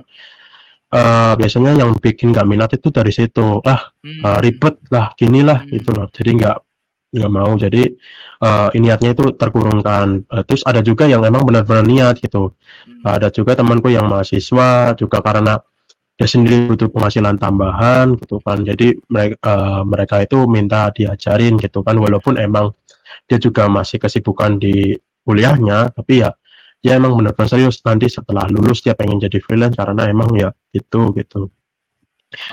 [0.95, 4.23] uh, biasanya yang bikin gak minat itu dari situ ah hmm.
[4.23, 5.69] uh, ribet lah gini lah hmm.
[5.75, 6.57] gitu loh jadi nggak
[7.13, 7.93] nggak mau jadi
[8.41, 12.55] uh, niatnya itu terkurungkan uh, terus ada juga yang emang benar-benar niat gitu
[12.87, 13.05] hmm.
[13.05, 15.61] uh, ada juga temanku yang mahasiswa juga karena
[16.13, 18.61] dia sendiri butuh penghasilan tambahan gitu kan.
[18.61, 21.97] Jadi mereka uh, mereka itu minta diajarin gitu kan.
[21.97, 22.73] Walaupun emang
[23.25, 24.93] dia juga masih kesibukan di
[25.23, 26.29] kuliahnya tapi ya
[26.83, 27.81] dia emang benar-benar serius.
[27.81, 31.49] Nanti setelah lulus dia pengen jadi freelance karena emang ya itu gitu.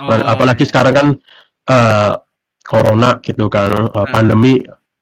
[0.01, 0.69] Oh, apalagi iya.
[0.69, 1.09] sekarang kan
[1.73, 2.13] uh,
[2.65, 4.61] corona gitu kan uh, pandemi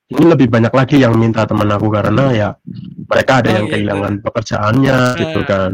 [0.09, 2.49] ini lebih banyak lagi yang minta teman aku karena ya
[3.11, 3.75] mereka ada oh, yang gitu.
[3.77, 5.73] kehilangan pekerjaannya gitu kan.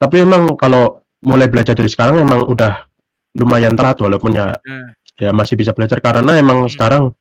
[0.00, 2.86] Tapi emang kalau mulai belajar dari sekarang memang udah
[3.38, 4.88] lumayan telat walaupun ya hmm.
[5.16, 6.72] ya masih bisa belajar karena emang hmm.
[6.72, 7.14] sekarang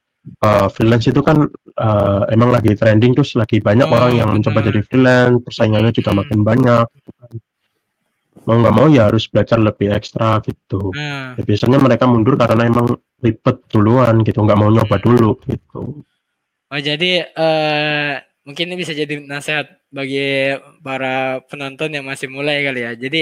[0.44, 1.48] uh, freelance itu kan
[1.80, 6.12] uh, emang lagi trending terus lagi banyak oh, orang yang mencoba jadi freelance persaingannya juga
[6.12, 6.20] hmm.
[6.20, 6.86] makin banyak
[8.42, 11.38] mau nggak mau ya harus belajar lebih ekstra gitu hmm.
[11.38, 15.06] ya, biasanya mereka mundur karena emang ribet duluan gitu nggak mau nyoba hmm.
[15.06, 15.82] dulu gitu
[16.72, 22.82] oh jadi uh, mungkin ini bisa jadi nasihat bagi para penonton yang masih mulai kali
[22.82, 23.22] ya jadi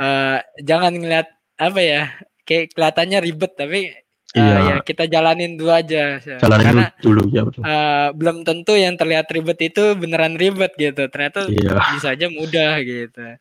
[0.00, 0.38] uh,
[0.68, 1.28] jangan ngeliat
[1.58, 2.02] apa ya
[2.48, 3.92] kayak kelihatannya ribet tapi
[4.32, 4.56] uh, iya.
[4.64, 7.60] ya kita jalanin dulu aja jalanin karena dulu ya betul.
[7.60, 11.76] Uh, belum tentu yang terlihat ribet itu beneran ribet gitu ternyata iya.
[11.92, 13.36] bisa aja mudah gitu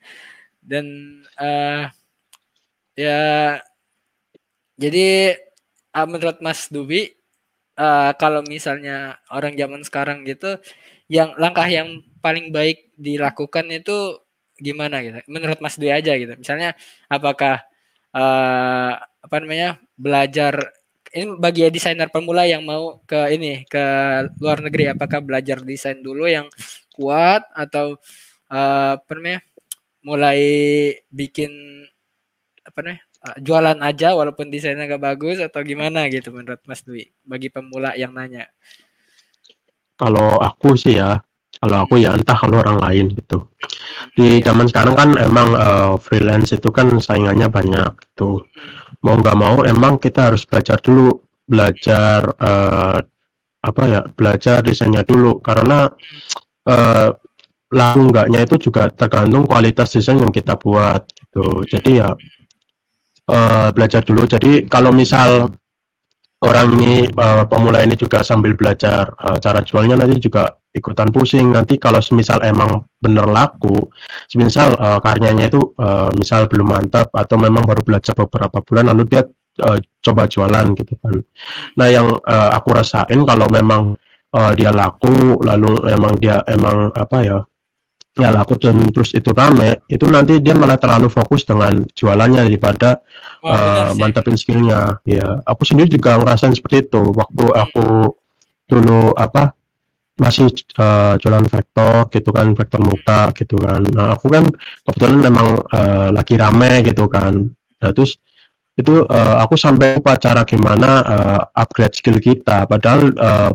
[0.59, 0.85] dan
[1.39, 1.87] uh,
[2.99, 3.21] ya
[4.75, 5.39] jadi
[5.95, 7.15] uh, menurut Mas Dubi
[7.79, 10.59] uh, kalau misalnya orang zaman sekarang gitu
[11.07, 14.19] yang langkah yang paling baik dilakukan itu
[14.59, 15.19] gimana gitu?
[15.31, 16.33] Menurut Mas Dwi aja gitu.
[16.35, 16.75] Misalnya
[17.07, 17.63] apakah
[18.15, 20.71] uh, apa namanya belajar
[21.15, 23.83] ini bagi desainer pemula yang mau ke ini ke
[24.43, 26.51] luar negeri apakah belajar desain dulu yang
[26.91, 27.95] kuat atau
[28.51, 29.39] uh, apa namanya
[30.03, 30.41] mulai
[31.11, 31.51] bikin
[32.67, 32.99] apa nih
[33.41, 37.11] jualan aja walaupun desainnya gak bagus atau gimana gitu menurut Mas Dwi?
[37.25, 38.47] Bagi pemula yang nanya.
[39.97, 41.17] Kalau aku sih ya,
[41.57, 43.49] kalau aku ya entah kalau orang lain gitu.
[44.13, 48.45] Di zaman sekarang kan emang uh, freelance itu kan saingannya banyak tuh.
[49.01, 51.17] Mau nggak mau emang kita harus belajar dulu,
[51.49, 52.97] belajar uh,
[53.65, 55.89] apa ya, belajar desainnya dulu karena
[56.69, 57.09] uh,
[57.71, 62.09] lalu enggaknya itu juga tergantung kualitas desain yang kita buat gitu jadi ya
[63.27, 65.51] uh, belajar dulu jadi kalau misal
[66.43, 71.49] orang ini uh, pemula ini juga sambil belajar uh, cara jualnya nanti juga ikutan pusing.
[71.49, 73.89] Nanti kalau semisal emang bener laku
[74.29, 79.09] semisal uh, karyanya itu uh, misal belum mantap atau memang baru belajar beberapa bulan lalu
[79.09, 79.25] dia
[79.65, 81.15] uh, coba jualan gitu kan.
[81.81, 83.97] Nah yang uh, aku rasain kalau memang
[84.37, 87.39] uh, dia laku lalu emang dia emang apa ya
[88.17, 92.99] ya laku dan terus itu rame itu nanti dia malah terlalu fokus dengan jualannya daripada
[93.45, 94.99] uh, mantapin skillnya.
[95.05, 97.13] Ya aku sendiri juga ngerasain seperti itu.
[97.13, 97.87] Waktu aku
[98.67, 99.55] dulu apa
[100.17, 100.49] masih
[100.81, 103.85] uh, jualan vektor gitu kan vektor muka gitu kan.
[103.93, 104.49] Nah aku kan
[104.83, 107.45] kebetulan memang uh, lagi rame gitu kan.
[107.77, 108.17] Nah, terus
[108.77, 112.65] itu uh, aku sampai lupa cara gimana uh, upgrade skill kita.
[112.65, 113.51] Padahal uh,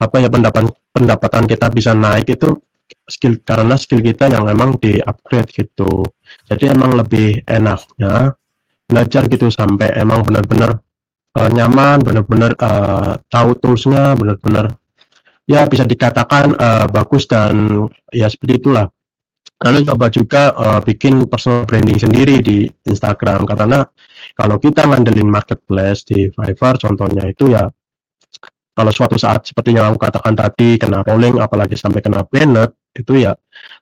[0.00, 2.56] apa ya pendapatan pendapatan kita bisa naik itu
[3.04, 6.04] skill karena skill kita yang emang di upgrade gitu.
[6.48, 8.32] Jadi emang lebih enaknya
[8.84, 10.80] belajar gitu sampai emang benar-benar
[11.36, 14.76] uh, nyaman benar-benar uh, tahu toolsnya benar-benar
[15.44, 18.88] ya bisa dikatakan uh, bagus dan ya seperti itulah.
[19.64, 23.48] Lalu coba juga uh, bikin personal branding sendiri di Instagram.
[23.48, 23.80] Karena
[24.36, 27.64] kalau kita ngandelin marketplace di Fiverr contohnya itu ya
[28.74, 33.22] kalau suatu saat seperti yang aku katakan tadi kena rolling apalagi sampai kena banned itu
[33.22, 33.34] ya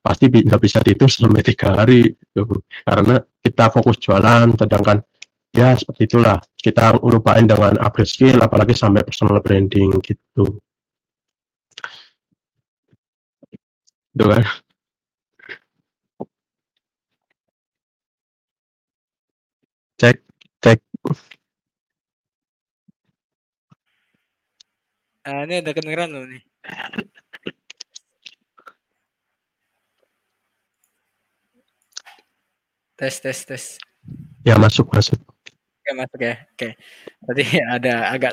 [0.05, 2.61] pasti nggak bisa dihitung sampai tiga hari gitu.
[2.85, 5.01] karena kita fokus jualan sedangkan
[5.53, 10.61] ya seperti itulah kita urupain dengan upgrade skill apalagi sampai personal branding gitu.
[14.13, 14.45] Itu kan.
[20.01, 20.17] Cek
[20.63, 20.79] cek
[25.23, 26.43] Ah, ini udah kedengeran loh nih.
[32.99, 33.65] Tes tes tes.
[34.43, 35.19] Ya masuk masuk.
[35.83, 36.35] Oke masuk ya.
[36.55, 36.69] Oke.
[37.23, 37.43] Tadi
[37.79, 38.33] ada agak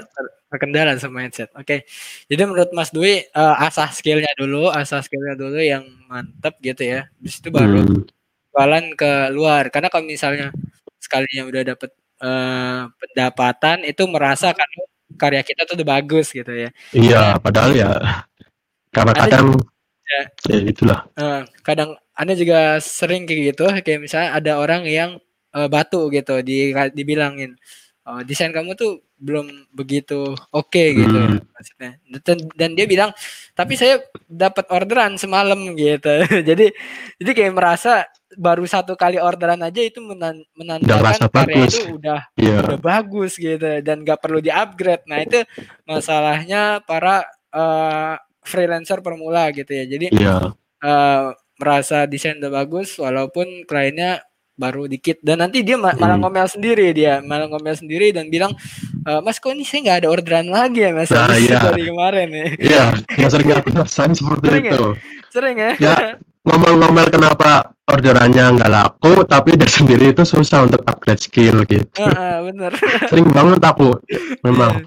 [0.49, 1.49] terkendala sama headset.
[1.53, 1.85] Oke.
[2.25, 7.05] Jadi menurut Mas Dwi uh, asah skillnya dulu, asah skillnya dulu yang mantep gitu ya.
[7.21, 8.09] Habis itu baru hmm.
[8.49, 9.69] jualan ke luar.
[9.69, 10.49] Karena kalau misalnya
[10.97, 11.89] sekalinya udah dapet
[12.21, 14.69] uh, pendapatan itu merasa kan
[15.19, 16.69] karya kita tuh udah bagus gitu ya.
[16.95, 17.91] Iya, padahal ya
[18.95, 19.47] karena kadang
[20.07, 20.99] ya, ya itulah.
[21.19, 25.19] Uh, kadang anda juga sering kayak gitu, kayak misalnya ada orang yang
[25.51, 27.59] uh, batu gitu, di dibilangin
[28.09, 31.39] oh, desain kamu tuh belum begitu oke okay, gitu hmm.
[31.51, 31.91] maksudnya.
[32.23, 33.11] Dan, dan dia bilang,
[33.51, 36.23] tapi saya dapat orderan semalam gitu.
[36.49, 36.71] jadi
[37.19, 38.07] jadi kayak merasa
[38.37, 41.73] baru satu kali orderan aja itu menan menandakan karya bagus.
[41.73, 42.61] itu udah yeah.
[42.61, 45.41] udah bagus gitu dan gak perlu di upgrade nah itu
[45.89, 50.21] masalahnya para uh, freelancer permula gitu ya jadi yeah.
[50.21, 50.35] Iya.
[50.85, 51.25] uh,
[51.59, 54.23] merasa desain udah bagus walaupun kliennya
[54.59, 56.19] baru dikit dan nanti dia malah hmm.
[56.19, 58.51] ngomel sendiri dia malah ngomel sendiri dan bilang
[59.07, 62.45] e, mas kok ini saya nggak ada orderan lagi ya mas nah, dari kemarin ya
[62.59, 62.85] iya
[63.15, 64.73] ya sering rasain seperti sering ya?
[64.75, 64.93] itu ya?
[65.31, 65.95] sering ya ya
[66.49, 71.85] ngomong-ngomel kenapa orderannya nggak laku tapi dia sendiri itu susah untuk upgrade skill gitu.
[71.97, 72.71] Uh, uh, bener.
[73.09, 73.97] Sering banget aku.
[74.45, 74.85] Memang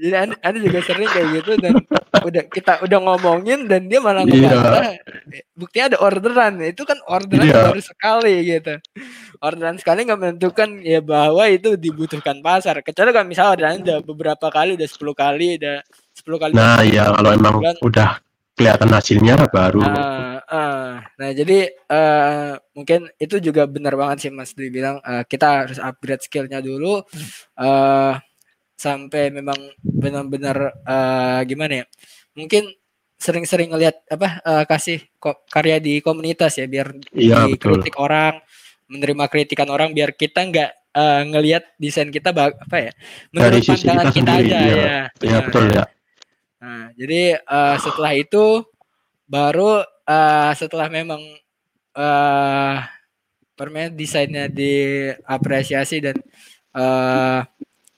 [0.00, 1.76] jadi anda, anda juga sering kayak gitu dan
[2.24, 5.44] udah kita udah ngomongin dan dia malah ngebantah yeah.
[5.52, 6.54] buktinya ada orderan.
[6.64, 7.68] Itu kan orderan yeah.
[7.68, 8.74] baru sekali gitu.
[9.44, 12.80] Orderan sekali nggak menentukan ya bahwa itu dibutuhkan pasar.
[12.80, 15.76] Kecuali kalau misalnya orderan udah beberapa kali udah 10 kali udah
[16.20, 18.10] 10 kali nah iya kalau emang bulan, udah
[18.56, 19.80] kelihatan hasilnya baru.
[19.84, 25.22] Uh, uh, nah jadi uh, mungkin itu juga benar banget sih Mas Dwi bilang uh,
[25.22, 27.00] kita harus upgrade skillnya dulu
[27.56, 28.14] uh,
[28.80, 31.86] sampai memang benar-benar uh, gimana ya?
[32.32, 32.72] Mungkin
[33.20, 35.04] sering-sering ngelihat apa uh, kasih
[35.52, 38.08] karya di komunitas ya biar iya, dikritik betul.
[38.08, 38.40] orang,
[38.88, 42.92] menerima kritikan orang biar kita nggak uh, ngelihat desain kita apa ya
[43.28, 44.72] menurut pandangan kita, kita aja ya.
[44.72, 45.84] Ya, ya betul ya.
[46.60, 48.64] Nah, jadi uh, setelah itu
[49.28, 51.22] baru uh, setelah memang
[51.94, 52.82] uh,
[53.54, 56.16] permain desainnya diapresiasi dan
[56.74, 57.46] uh,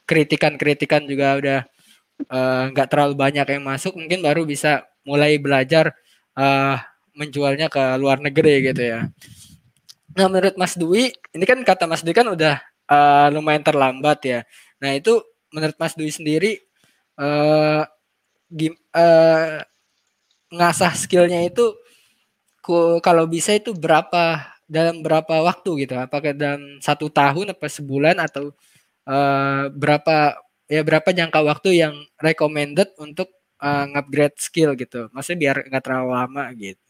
[0.05, 1.61] kritikan-kritikan juga udah
[2.71, 5.97] nggak uh, terlalu banyak yang masuk, mungkin baru bisa mulai belajar
[6.37, 6.79] uh,
[7.17, 9.01] menjualnya ke luar negeri gitu ya.
[10.13, 14.41] Nah, menurut Mas Dwi, ini kan kata Mas Dwi kan udah uh, lumayan terlambat ya.
[14.79, 16.53] Nah, itu menurut Mas Dwi sendiri
[17.17, 17.83] uh,
[18.93, 19.57] uh,
[20.53, 21.73] ngasah skillnya itu
[23.03, 25.95] kalau bisa itu berapa dalam berapa waktu gitu?
[25.99, 28.55] Apakah dalam satu tahun apa sebulan atau
[29.05, 30.41] uh, berapa
[30.71, 33.29] ya berapa jangka waktu yang recommended untuk
[33.61, 35.13] uh, upgrade skill gitu?
[35.13, 36.81] Maksudnya biar nggak terlalu lama gitu.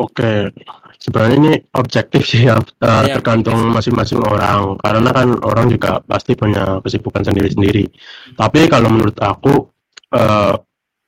[0.00, 0.48] Oke,
[0.96, 4.80] sebenarnya ini objektif sih ya, uh, ya tergantung masing-masing orang.
[4.80, 7.84] Karena kan orang juga pasti punya kesibukan sendiri-sendiri.
[8.32, 9.68] Tapi kalau menurut aku,
[10.16, 10.56] uh,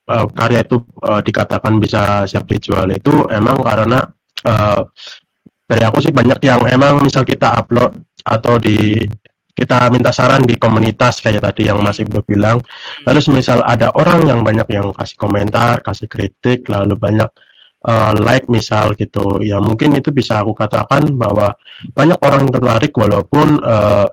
[0.08, 4.00] uh, karya itu uh, dikatakan bisa siap dijual itu emang karena
[4.46, 4.80] uh,
[5.66, 7.96] dari aku sih banyak yang emang misal kita upload
[8.26, 9.00] atau di
[9.52, 12.60] kita minta saran di komunitas kayak tadi yang masih bilang.
[13.04, 17.28] Lalu misal ada orang yang banyak yang kasih komentar kasih kritik lalu banyak
[17.84, 19.44] uh, like misal gitu.
[19.44, 21.52] Ya mungkin itu bisa aku katakan bahwa
[21.92, 24.08] banyak orang tertarik walaupun uh,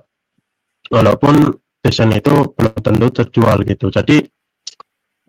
[0.92, 3.88] walaupun desain itu belum tentu terjual gitu.
[3.88, 4.20] Jadi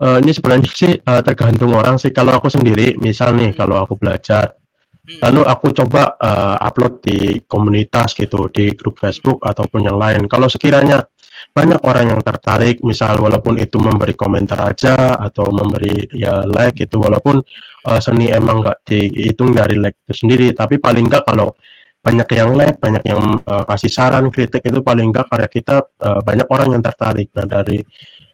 [0.01, 2.09] uh, ini sebenarnya sih uh, tergantung orang sih.
[2.09, 4.57] Kalau aku sendiri, misal nih kalau aku belajar,
[5.05, 5.21] hmm.
[5.21, 10.25] lalu aku coba uh, upload di komunitas gitu, di grup Facebook ataupun yang lain.
[10.25, 11.05] Kalau sekiranya
[11.51, 16.97] banyak orang yang tertarik, misal walaupun itu memberi komentar aja atau memberi ya like itu,
[16.97, 17.43] walaupun
[17.85, 21.53] uh, seni emang nggak dihitung dari like itu sendiri, tapi paling nggak kalau
[22.01, 26.21] banyak yang like, banyak yang uh, kasih saran, kritik itu paling nggak karya kita uh,
[26.25, 27.29] banyak orang yang tertarik.
[27.35, 27.77] Nah dari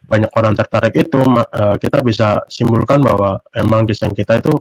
[0.08, 4.56] banyak orang tertarik itu uh, kita bisa simpulkan bahwa emang desain kita itu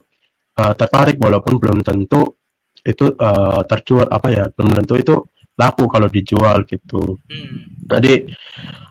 [0.59, 2.35] uh, tertarik walaupun belum tentu
[2.83, 5.15] itu uh, terjual apa ya belum tentu itu
[5.57, 7.17] laku kalau dijual gitu.
[7.31, 7.87] Hmm.
[7.87, 8.27] jadi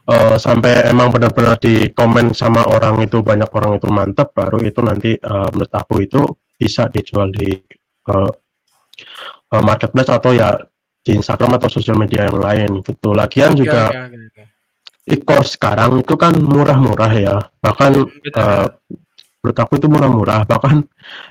[0.08, 4.80] uh, sampai emang benar-benar di komen sama orang itu banyak orang itu mantap baru itu
[4.80, 6.24] nanti uh, menurut aku itu
[6.56, 7.52] bisa dijual di
[8.10, 8.32] uh,
[9.52, 10.56] uh, marketplace atau ya
[11.06, 13.14] di Instagram atau sosial media yang lain gitu.
[13.14, 14.55] Lagian juga okay, okay
[15.06, 17.36] e-course sekarang itu kan murah-murah ya.
[17.62, 17.92] Bahkan
[18.34, 18.66] uh,
[19.40, 20.42] menurut aku itu murah-murah.
[20.44, 20.76] Bahkan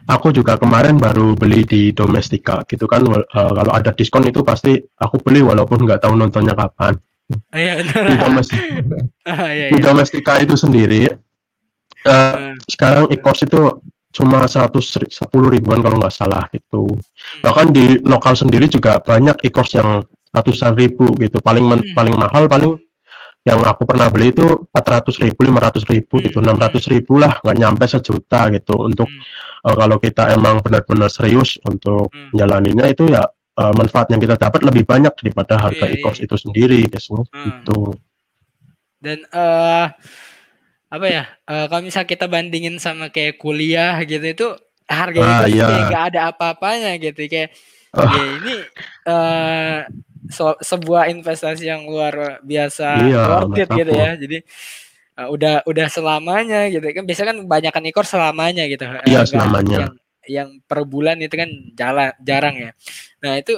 [0.07, 3.03] aku juga kemarin baru beli di Domestika gitu kan.
[3.05, 6.95] Uh, kalau ada diskon itu pasti aku beli walaupun nggak tahu nontonnya kapan.
[7.49, 8.69] Ah, iya, di Domestika
[9.33, 9.81] ah, di iya.
[9.81, 11.09] Domestika itu sendiri
[12.05, 13.81] uh, sekarang e-course itu
[14.13, 16.85] cuma seratus sepuluh ribuan kalau nggak salah itu
[17.41, 20.05] bahkan di lokal sendiri juga banyak e-course yang
[20.35, 21.39] ratusan ribu gitu.
[21.39, 21.95] Paling hmm.
[21.95, 22.75] paling mahal paling
[23.45, 27.85] yang aku pernah beli itu 400 ribu, 500 ribu gitu, 600 ribu lah, nggak nyampe
[27.85, 28.73] sejuta gitu.
[28.89, 29.69] Untuk hmm.
[29.69, 32.33] uh, kalau kita emang benar-benar serius untuk hmm.
[32.33, 33.21] menjalaninya itu ya
[33.61, 36.25] uh, manfaat yang kita dapat lebih banyak daripada harga iya, e-course iya.
[36.25, 37.05] itu sendiri, guys.
[37.05, 37.21] Hmm.
[37.29, 37.79] Gitu.
[38.97, 39.93] Dan uh,
[40.89, 41.29] apa ya?
[41.45, 44.47] Uh, kalau misalnya kita bandingin sama kayak kuliah gitu itu
[44.89, 45.89] harga ah, itu iya.
[45.89, 47.53] nggak ada apa-apanya gitu kayak
[47.93, 48.05] uh.
[48.05, 48.55] ya ini
[49.09, 49.77] uh,
[50.31, 54.11] so, sebuah investasi yang luar biasa iya, worth it gitu ya.
[54.15, 54.37] Jadi
[55.21, 58.85] uh, udah udah selamanya gitu kan biasanya kan banyakkan ikor selamanya gitu.
[59.05, 59.77] Iya, uh, selamanya.
[59.77, 59.93] Yang,
[60.25, 62.71] yang per bulan itu kan jalan jarang ya.
[63.21, 63.53] Nah, itu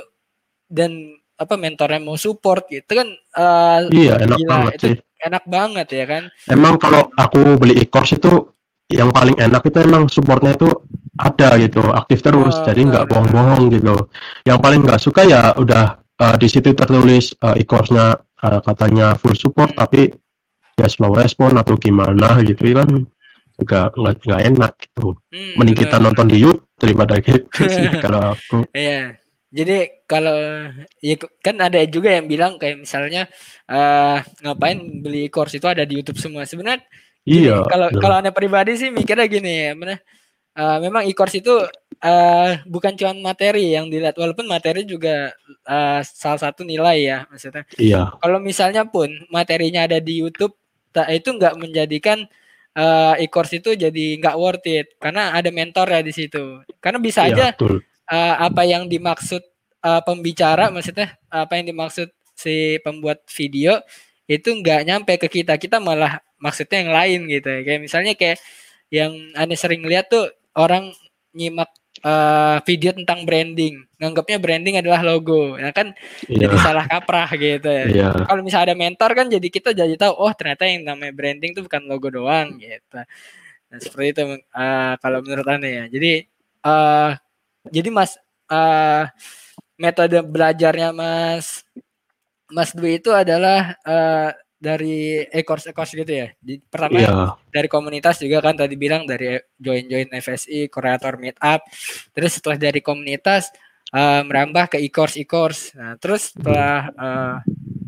[0.67, 3.07] dan apa mentornya mau support gitu kan
[3.37, 7.77] uh, iya enak gila, banget itu sih enak banget ya kan emang kalau aku beli
[7.77, 8.49] e-course itu
[8.89, 10.65] yang paling enak itu emang supportnya itu
[11.17, 13.95] ada gitu aktif terus uh, jadi nggak bohong-bohong gitu
[14.49, 19.37] yang paling nggak suka ya udah uh, di situ tertulis uh, e-course-nya uh, katanya full
[19.37, 20.09] support tapi
[20.77, 22.89] ya slow respon atau gimana gitu kan
[23.57, 25.17] juga nggak enak gitu.
[25.33, 28.69] Hmm, mending kita nonton di YouTube daripada gitu sih kalau aku.
[28.73, 30.35] Iya jadi kalau
[30.99, 33.31] ya kan ada juga yang bilang kayak misalnya
[33.71, 36.43] uh, ngapain beli course itu ada di YouTube semua.
[36.43, 36.83] Sebenarnya
[37.23, 39.95] iya kalau kalau anda pribadi sih mikirnya gini ya mana
[40.57, 41.53] uh, memang e-course itu
[42.01, 45.31] uh, bukan cuma materi yang dilihat walaupun materi juga
[45.69, 47.63] uh, salah satu nilai ya maksudnya.
[47.77, 48.01] Iya.
[48.17, 50.57] Kalau misalnya pun materinya ada di YouTube
[50.91, 52.25] tak itu nggak menjadikan
[52.73, 56.65] uh, e-course itu jadi nggak worth it karena ada mentor ya di situ.
[56.81, 57.61] Karena bisa iya, aja
[58.09, 59.45] uh, apa yang dimaksud
[59.85, 63.81] uh, pembicara maksudnya apa yang dimaksud si pembuat video
[64.29, 68.37] itu nggak nyampe ke kita kita malah maksudnya yang lain gitu ya kayak misalnya kayak
[68.93, 70.91] yang aneh sering lihat tuh orang
[71.37, 71.69] nyimak
[72.01, 73.85] uh, video tentang branding.
[74.01, 75.55] Nganggapnya branding adalah logo.
[75.57, 75.93] Ya kan
[76.25, 76.49] yeah.
[76.49, 77.85] jadi salah kaprah gitu ya.
[77.87, 78.13] Yeah.
[78.25, 81.61] Kalau misalnya ada mentor kan jadi kita jadi tahu oh ternyata yang namanya branding itu
[81.63, 82.99] bukan logo doang gitu.
[83.67, 84.21] Nah, seperti itu
[84.53, 85.85] uh, kalau menurut Anda ya.
[85.87, 86.25] Jadi
[86.65, 87.11] uh,
[87.69, 88.17] jadi Mas
[88.49, 89.05] uh,
[89.77, 91.61] metode belajarnya Mas
[92.47, 96.27] Mas Dwi itu adalah uh, dari ekors ekors gitu ya.
[96.41, 97.31] Di, pertama yeah.
[97.53, 101.61] dari komunitas juga kan tadi bilang dari join join FSI, kreator meetup.
[102.11, 103.53] Terus setelah dari komunitas
[103.93, 105.77] uh, merambah ke e-course e-course.
[105.77, 107.35] Nah, terus setelah uh,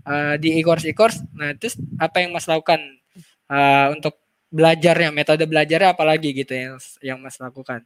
[0.06, 2.80] uh, di e-course e-course, nah terus apa yang Mas lakukan
[3.50, 7.84] uh, untuk belajarnya, metode belajarnya apalagi gitu yang yang Mas lakukan?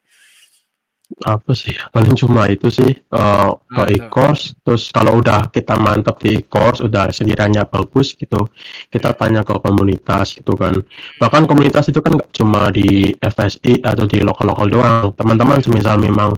[1.24, 6.42] Apa sih, paling cuma itu sih, uh, ke e-course, terus kalau udah kita mantap di
[6.42, 8.50] course, udah sekiranya bagus gitu,
[8.90, 10.74] kita tanya ke komunitas gitu kan.
[11.22, 16.34] Bahkan komunitas itu kan nggak cuma di FSI atau di lokal-lokal doang, teman-teman semisal memang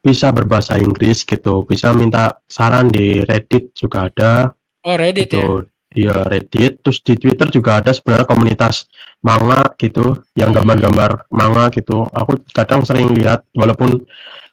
[0.00, 4.52] bisa berbahasa Inggris gitu, bisa minta saran di Reddit juga ada.
[4.88, 5.64] Oh Reddit gitu.
[5.64, 5.73] ya?
[6.02, 8.90] Reddit, terus di Twitter juga ada sebenarnya komunitas
[9.22, 12.10] manga gitu yang gambar-gambar manga gitu.
[12.10, 14.02] Aku kadang sering lihat walaupun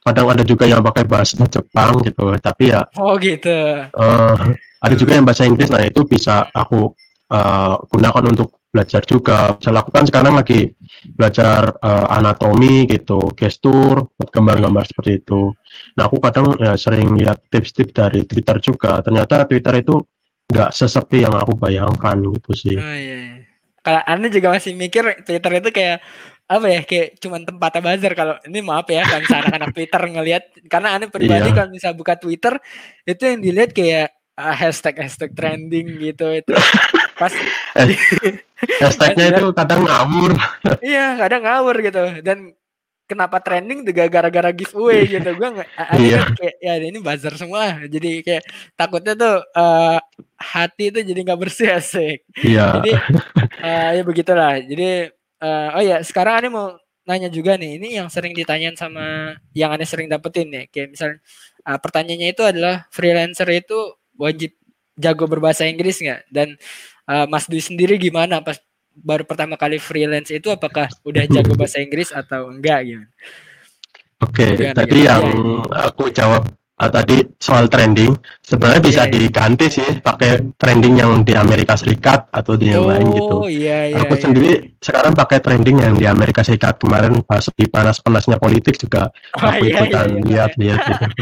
[0.02, 3.86] kadang ada juga yang pakai bahasa Jepang gitu tapi ya oh gitu.
[3.94, 4.34] uh,
[4.82, 5.70] ada juga yang bahasa Inggris.
[5.70, 6.90] Nah itu bisa aku
[7.30, 9.54] uh, gunakan untuk belajar juga.
[9.62, 10.74] Saya lakukan sekarang lagi
[11.14, 15.54] belajar uh, anatomi gitu gestur gambar-gambar seperti itu.
[15.94, 19.04] Nah aku kadang ya, sering lihat tips-tips dari Twitter juga.
[19.04, 20.02] Ternyata Twitter itu
[20.52, 22.76] nggak sesepi yang aku bayangkan gitu sih.
[22.76, 23.36] Oh, iya, iya.
[23.82, 25.98] Kalau anda juga masih mikir Twitter itu kayak
[26.46, 28.12] apa ya kayak cuman tempatnya buzzer.
[28.12, 31.56] Kalau ini maaf ya kan anak-anak Twitter ngelihat karena anda pribadi iya.
[31.56, 32.54] kalau bisa buka Twitter
[33.08, 36.52] itu yang dilihat kayak uh, hashtag hashtag trending gitu itu.
[37.16, 37.32] Pas
[38.84, 40.32] hashtagnya itu kadang ngawur.
[40.78, 42.02] Iya kadang ngawur gitu.
[42.22, 42.54] Dan
[43.06, 45.30] kenapa trending juga gara-gara giveaway gitu.
[45.36, 45.68] Gue nggak
[46.00, 46.20] iya.
[46.32, 47.84] kayak ya ini buzzer semua.
[47.84, 48.44] Jadi kayak
[48.78, 49.98] takutnya tuh uh,
[50.38, 52.24] hati itu jadi nggak bersih asik.
[52.40, 52.80] Iya.
[52.80, 52.92] jadi
[53.62, 54.52] uh, ya begitulah.
[54.64, 56.66] Jadi uh, oh ya sekarang aneh mau
[57.04, 57.78] nanya juga nih.
[57.78, 60.64] Ini yang sering ditanyain sama yang aneh sering dapetin nih.
[60.70, 61.18] Kayak misalnya
[61.66, 63.78] uh, pertanyaannya itu adalah freelancer itu
[64.16, 64.54] wajib
[64.96, 66.28] jago berbahasa Inggris nggak?
[66.30, 66.56] Dan
[67.10, 68.58] uh, Mas Dwi sendiri gimana pas
[68.96, 73.06] baru pertama kali freelance itu apakah udah jago bahasa Inggris atau enggak gitu?
[74.22, 75.26] Oke, okay, tadi yang
[75.66, 76.46] aku jawab
[76.78, 79.12] uh, tadi soal trending sebenarnya yeah, bisa yeah.
[79.18, 83.36] diganti sih pakai trending yang di Amerika Serikat atau di yang oh, lain gitu.
[83.50, 84.22] Iya, iya, aku iya.
[84.22, 89.42] sendiri sekarang pakai trending yang di Amerika Serikat kemarin pas di panas-panasnya politik juga oh,
[89.42, 90.26] aku iya, ikutan iya, iya.
[90.26, 91.04] lihat-lihat gitu.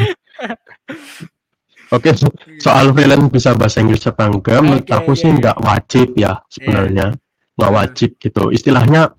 [1.91, 2.23] Oke, okay,
[2.63, 4.63] soal freelance bisa bahasa Inggris apa enggak?
[4.63, 7.17] Menurut okay, aku yeah, sih nggak wajib ya sebenarnya.
[7.17, 7.29] Yeah
[7.61, 9.13] nggak wajib gitu istilahnya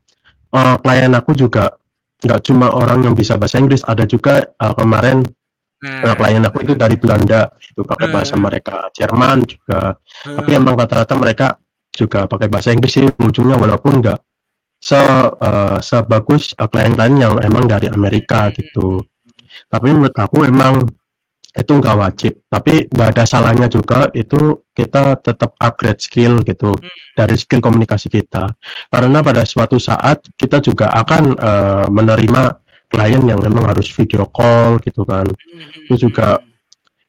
[0.51, 1.77] uh, klien aku juga
[2.21, 5.21] nggak cuma orang yang bisa bahasa Inggris ada juga uh, kemarin
[5.85, 6.01] hmm.
[6.05, 8.13] uh, klien aku itu dari Belanda itu pakai hmm.
[8.17, 10.35] bahasa mereka Jerman juga hmm.
[10.41, 11.47] tapi emang rata-rata mereka
[11.93, 14.19] juga pakai bahasa Inggris sih ujungnya walaupun nggak
[14.81, 19.05] se uh, sebagus uh, klien-klien yang emang dari Amerika gitu
[19.69, 20.89] tapi menurut aku emang
[21.51, 27.19] itu nggak wajib tapi nggak ada salahnya juga itu kita tetap upgrade skill gitu hmm.
[27.19, 28.55] dari skill komunikasi kita
[28.87, 32.55] karena pada suatu saat kita juga akan uh, menerima
[32.87, 35.91] klien yang memang harus video call gitu kan hmm.
[35.91, 36.39] itu juga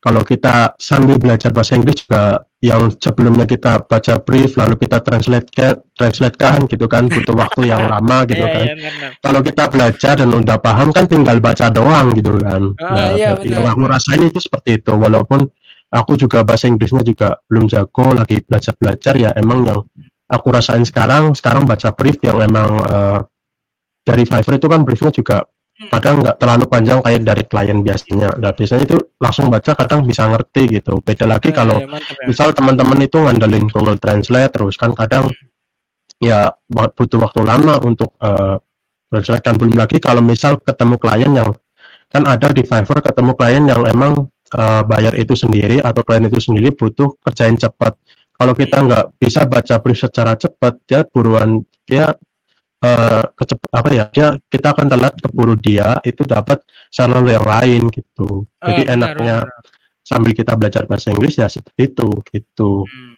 [0.02, 5.46] kalau kita sambil belajar bahasa Inggris juga yang sebelumnya kita baca brief lalu kita translate
[5.54, 8.66] ke translate kan gitu kan butuh waktu yang lama gitu iya, kan.
[8.66, 8.90] Iya,
[9.22, 12.74] kalau kita belajar dan udah paham kan tinggal baca doang gitu kan.
[12.74, 15.46] Oh, nah, iya, yang aku rasain itu seperti itu walaupun
[15.94, 19.80] aku juga bahasa Inggrisnya juga belum jago lagi belajar belajar ya emang yang
[20.26, 23.22] aku rasain sekarang sekarang baca brief yang emang uh,
[24.02, 25.46] dari Fiverr itu kan briefnya juga
[25.90, 28.28] kadang nggak terlalu panjang kayak dari klien biasanya.
[28.38, 31.00] Nah biasanya itu langsung baca kadang bisa ngerti gitu.
[31.02, 32.26] Beda lagi ya, kalau ya, mantap, ya.
[32.28, 35.32] misal teman-teman itu ngandelin Google Translate terus kan kadang
[36.22, 38.62] ya butuh waktu lama untuk uh,
[39.10, 41.50] jelek dan belum lagi kalau misal ketemu klien yang
[42.08, 46.38] kan ada di Fiverr ketemu klien yang emang uh, bayar itu sendiri atau klien itu
[46.38, 47.98] sendiri butuh kerjain cepat
[48.38, 52.14] kalau kita nggak bisa baca brief secara cepat ya buruan dia
[52.82, 56.60] uh, kecep apa ya dia kita akan telat keburu dia itu dapat
[56.90, 60.04] channel yang lain gitu jadi uh, enaknya benar.
[60.04, 63.14] sambil kita belajar bahasa Inggris ya seperti itu gitu hmm.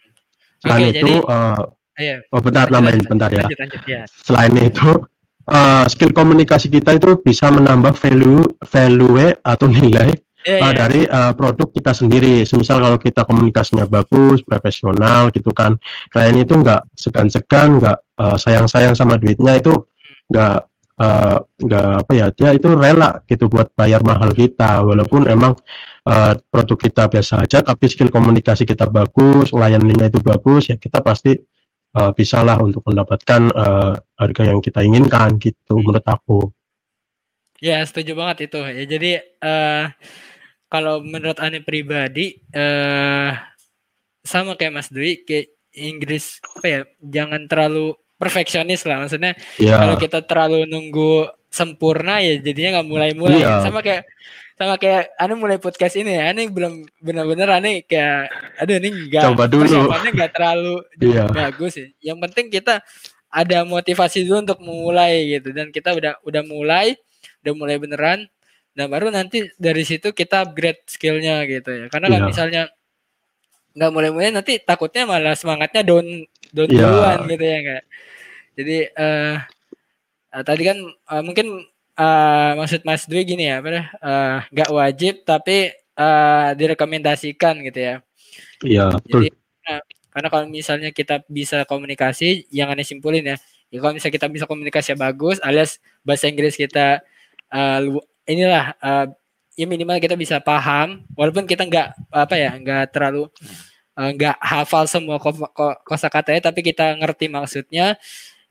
[0.61, 1.61] selain okay, itu jadi, uh,
[1.97, 2.17] iya.
[2.31, 3.45] oh bentar nambahin bentar ya.
[3.45, 4.89] Lanjut, lanjut, ya selain itu
[5.49, 10.13] uh, skill komunikasi kita itu bisa menambah value value atau nilai
[10.45, 10.73] yeah, uh, yeah.
[10.73, 12.45] dari uh, produk kita sendiri.
[12.45, 15.75] Misal kalau kita komunikasinya bagus, profesional gitu kan,
[16.13, 19.73] klien itu nggak segan-segan, nggak uh, sayang-sayang sama duitnya itu
[20.31, 20.57] nggak
[21.59, 24.83] nggak uh, apa ya dia itu rela gitu buat bayar mahal kita.
[24.83, 25.53] Walaupun emang
[26.07, 31.03] uh, produk kita biasa aja tapi skill komunikasi kita bagus layanannya itu bagus ya kita
[31.03, 31.35] pasti
[31.95, 36.51] uh, bisa lah untuk mendapatkan uh, harga yang kita inginkan gitu menurut aku.
[37.63, 38.59] Ya setuju banget itu.
[38.61, 39.11] Ya jadi
[39.43, 39.85] uh,
[40.67, 43.31] kalau menurut Ane pribadi uh,
[44.25, 49.79] sama kayak Mas Dwi kayak Inggris apa ya jangan terlalu perfeksionis lah maksudnya yeah.
[49.79, 53.63] kalau kita terlalu nunggu sempurna ya jadinya nggak mulai-mulai yeah.
[53.63, 54.07] sama kayak
[54.55, 59.23] sama kayak Ane mulai podcast ini ya Ane belum benar-benar Ane kayak aduh ini nggak
[59.35, 61.27] coba dulu nggak terlalu yeah.
[61.27, 62.79] bagus ya yang penting kita
[63.31, 66.95] ada motivasi dulu untuk memulai gitu dan kita udah udah mulai
[67.43, 68.27] udah mulai beneran
[68.75, 71.85] Nah baru nanti dari situ kita upgrade skillnya gitu ya.
[71.87, 72.29] Karena kalau yeah.
[72.29, 72.63] misalnya
[73.75, 76.07] nggak mulai-mulai nanti takutnya malah semangatnya down
[76.55, 76.79] down yeah.
[76.87, 77.83] duluan gitu ya enggak.
[78.55, 79.35] Jadi uh,
[80.31, 80.77] uh, tadi kan
[81.11, 81.47] uh, mungkin
[81.99, 87.95] uh, maksud Mas Dwi gini ya, apa uh, nggak wajib tapi uh, direkomendasikan gitu ya.
[88.63, 89.27] Iya, betul.
[89.27, 89.27] Jadi,
[89.67, 89.83] uh,
[90.15, 93.35] karena kalau misalnya kita bisa komunikasi, yang aneh simpulin ya,
[93.67, 97.03] ya kalau misalnya kita bisa komunikasi bagus, alias bahasa Inggris kita
[97.51, 97.79] uh,
[98.23, 99.11] inilah uh,
[99.55, 103.31] ya minimal kita bisa paham walaupun kita nggak apa ya nggak terlalu
[103.95, 107.95] nggak uh, hafal semua ko ko kosakatanya tapi kita ngerti maksudnya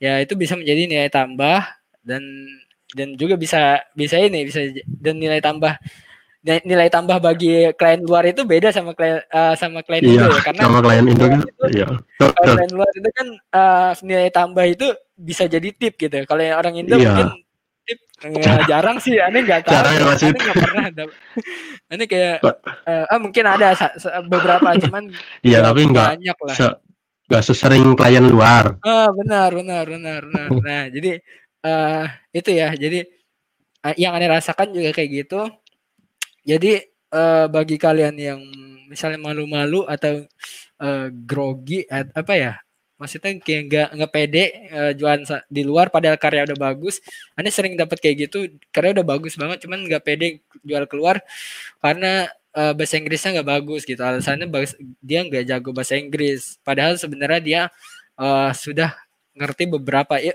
[0.00, 1.60] ya itu bisa menjadi nilai tambah
[2.00, 2.24] dan
[2.96, 5.76] dan juga bisa bisa ini bisa dan nilai tambah
[6.44, 10.40] nilai tambah bagi klien luar itu beda sama klien uh, sama klien iya, Indo ya
[10.44, 11.40] karena sama klien Indo kan
[11.72, 11.86] iya.
[12.20, 14.86] klien luar itu kan uh, nilai tambah itu
[15.16, 17.08] bisa jadi tip gitu kalau orang Indo iya.
[17.12, 17.28] mungkin
[18.24, 19.74] Nggak, jarang sih, aneh nggak tahu.
[19.76, 21.04] Jarang ya, aneh nggak pernah ada.
[21.92, 23.76] Aneh kayak, uh, ah, mungkin ada
[24.24, 25.12] beberapa, cuman
[25.44, 26.56] iya tapi nggak banyak lah.
[26.56, 26.66] Se
[27.28, 28.80] nggak sesering klien luar.
[28.80, 30.48] Ah, benar, benar, benar, benar.
[30.64, 31.20] Nah, jadi
[31.64, 33.04] uh, itu ya, jadi
[33.84, 35.40] uh, yang aneh rasakan juga kayak gitu.
[36.44, 36.80] Jadi
[37.12, 38.40] uh, bagi kalian yang
[38.88, 40.24] misalnya malu-malu atau
[40.80, 42.52] uh, grogi, apa ya,
[42.94, 47.02] maksudnya kayak nggak nggak pede uh, jualan di luar padahal karya udah bagus
[47.34, 51.18] anda sering dapat kayak gitu karya udah bagus banget cuman nggak pede jual keluar
[51.82, 56.94] karena uh, bahasa Inggrisnya nggak bagus gitu alasannya bagus, dia nggak jago bahasa Inggris padahal
[56.94, 57.62] sebenarnya dia
[58.14, 58.94] uh, sudah
[59.34, 60.32] ngerti beberapa ya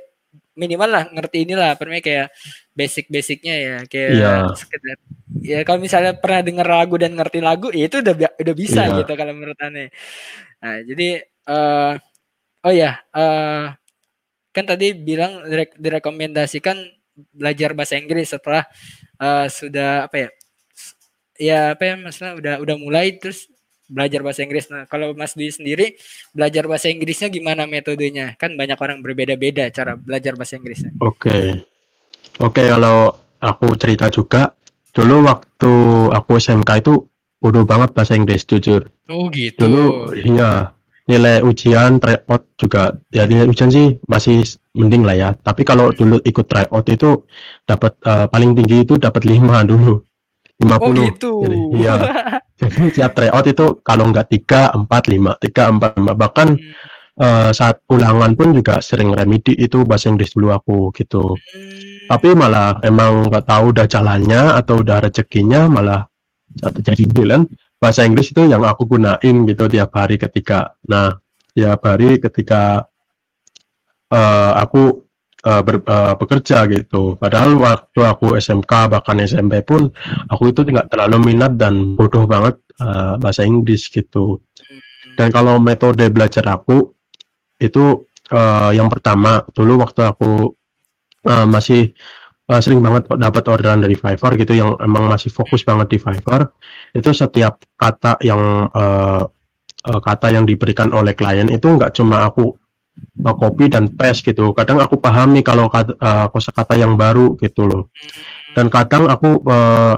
[0.59, 2.35] minimal lah ngerti inilah pernah kayak
[2.75, 4.51] basic-basicnya ya kayak yeah.
[4.51, 4.99] sekedar
[5.39, 8.95] ya kalau misalnya pernah denger lagu dan ngerti lagu ya itu udah udah bisa yeah.
[8.99, 9.87] gitu kalau menurut aneh
[10.59, 11.95] nah jadi uh,
[12.59, 13.71] Oh ya, uh,
[14.51, 15.47] kan tadi bilang
[15.79, 16.75] direkomendasikan
[17.31, 18.67] belajar bahasa Inggris setelah
[19.19, 20.29] uh, sudah apa ya?
[21.39, 23.47] Ya apa ya maksudnya udah udah mulai terus
[23.89, 24.67] belajar bahasa Inggris.
[24.67, 25.95] Nah, kalau Mas Dwi sendiri
[26.35, 28.35] belajar bahasa Inggrisnya gimana metodenya?
[28.35, 30.93] Kan banyak orang berbeda-beda cara belajar bahasa Inggrisnya.
[31.01, 31.15] Oke.
[31.15, 31.45] Okay.
[32.39, 33.11] Oke, okay, kalau
[33.43, 34.55] aku cerita juga
[34.95, 35.71] dulu waktu
[36.11, 37.03] aku SMK itu
[37.39, 38.87] bodoh banget bahasa Inggris jujur.
[39.11, 39.63] Oh gitu.
[39.65, 40.71] Dulu iya
[41.09, 44.45] nilai ujian tryout juga ya nilai ujian sih masih
[44.77, 45.29] mending lah ya.
[45.33, 47.25] Tapi kalau dulu ikut tryout itu
[47.65, 50.05] dapat uh, paling tinggi itu dapat lima dulu.
[50.59, 51.31] 50 oh gitu.
[51.41, 51.95] jadi iya.
[52.59, 56.11] Jadi siap tryout itu kalau enggak tiga empat lima tiga empat lima.
[56.11, 57.23] Bahkan hmm.
[57.23, 61.33] uh, saat ulangan pun juga sering remedi itu bahasa Inggris dulu aku gitu.
[61.33, 61.87] Hmm.
[62.09, 66.09] tapi malah emang nggak tahu udah jalannya atau udah rezekinya malah
[66.57, 67.45] jadi bulan
[67.79, 71.15] bahasa Inggris itu yang aku gunain gitu tiap hari ketika nah
[71.55, 72.85] tiap hari ketika
[74.11, 75.07] uh, aku
[75.47, 77.15] uh, ber, uh, bekerja gitu.
[77.15, 79.89] Padahal waktu aku SMK bahkan SMP pun
[80.27, 84.43] aku itu tidak terlalu minat dan bodoh banget uh, bahasa Inggris gitu.
[85.15, 86.95] Dan kalau metode belajar aku
[87.59, 90.55] itu uh, yang pertama dulu waktu aku
[91.27, 91.91] uh, masih
[92.49, 96.49] uh, sering banget dapat orderan dari Fiverr gitu yang emang masih fokus banget di Fiverr
[96.97, 99.23] itu setiap kata yang uh,
[99.85, 102.57] uh, kata yang diberikan oleh klien itu nggak cuma aku
[103.23, 104.51] uh, copy dan paste gitu.
[104.57, 107.93] Kadang aku pahami kalau kata, uh, kosakata yang baru gitu loh.
[108.57, 109.95] Dan kadang aku uh,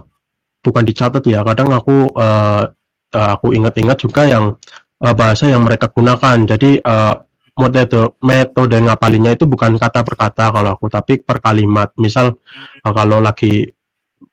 [0.62, 2.68] bukan dicatat ya, kadang aku uh,
[3.16, 4.60] uh, aku ingat-ingat juga yang
[5.02, 6.38] uh, bahasa yang mereka gunakan.
[6.46, 7.16] Jadi uh,
[7.52, 11.92] metode metode ngapalinnya itu bukan kata per kata kalau aku, tapi per kalimat.
[12.00, 12.36] Misal
[12.84, 13.68] uh, kalau lagi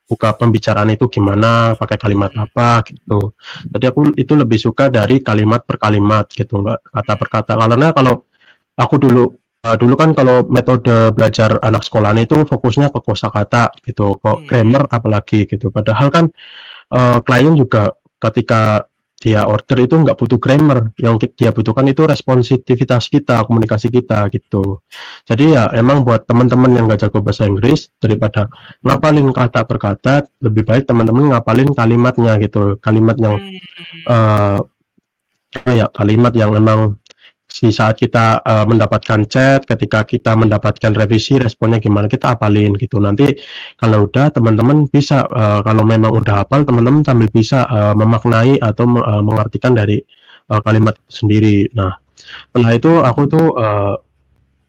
[0.09, 3.37] buka pembicaraan itu gimana, pakai kalimat apa gitu.
[3.69, 7.53] Jadi aku itu lebih suka dari kalimat per kalimat gitu, enggak kata per kata.
[7.61, 8.25] Karena kalau
[8.79, 9.25] aku dulu
[9.69, 14.47] uh, dulu kan kalau metode belajar anak sekolah itu fokusnya ke kosakata gitu, kok hmm.
[14.49, 15.69] grammar apalagi gitu.
[15.69, 16.25] Padahal kan
[16.97, 18.88] uh, klien juga ketika
[19.19, 20.95] dia order itu nggak butuh grammar.
[20.95, 24.79] Yang dia butuhkan itu responsivitas kita komunikasi kita gitu.
[25.27, 28.47] Jadi ya emang buat teman-teman yang nggak jago bahasa Inggris daripada
[28.87, 32.79] ngapalin kata per kata lebih baik teman-teman ngapalin kalimatnya gitu.
[32.79, 33.43] Kalimat yang
[34.07, 34.62] uh,
[35.66, 37.03] ya kalimat yang memang
[37.49, 43.01] di saat kita uh, mendapatkan chat, ketika kita mendapatkan revisi, responnya gimana kita apalin gitu.
[43.01, 43.32] Nanti
[43.80, 48.84] kalau udah teman-teman bisa uh, kalau memang udah hafal, teman-teman sambil bisa uh, memaknai atau
[49.01, 49.99] uh, mengartikan dari
[50.53, 51.72] uh, kalimat sendiri.
[51.72, 51.96] Nah,
[52.53, 53.96] setelah itu aku tuh uh,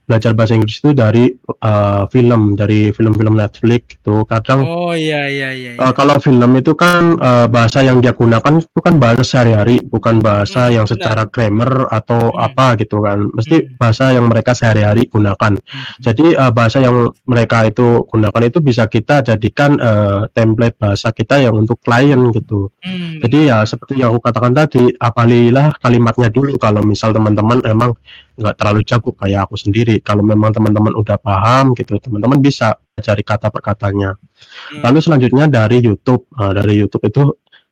[0.09, 1.29] belajar bahasa Inggris itu dari
[1.61, 5.79] uh, film dari film-film Netflix itu kadang oh iya iya iya, iya.
[5.79, 10.17] Uh, kalau film itu kan uh, bahasa yang dia gunakan itu kan bahasa sehari-hari bukan
[10.17, 12.41] bahasa hmm, yang secara grammar atau hmm.
[12.41, 13.77] apa gitu kan mesti hmm.
[13.77, 16.01] bahasa yang mereka sehari-hari gunakan hmm.
[16.01, 21.37] jadi uh, bahasa yang mereka itu gunakan itu bisa kita jadikan uh, template bahasa kita
[21.37, 23.21] yang untuk klien gitu hmm.
[23.21, 27.93] jadi ya seperti yang aku katakan tadi apalilah kalimatnya dulu kalau misal teman-teman emang
[28.39, 29.99] nggak terlalu jago kayak aku sendiri.
[29.99, 34.15] Kalau memang teman-teman udah paham gitu, teman-teman bisa cari kata perkatanya.
[34.15, 34.81] Hmm.
[34.87, 36.31] Lalu selanjutnya dari YouTube.
[36.39, 37.23] Nah, dari YouTube itu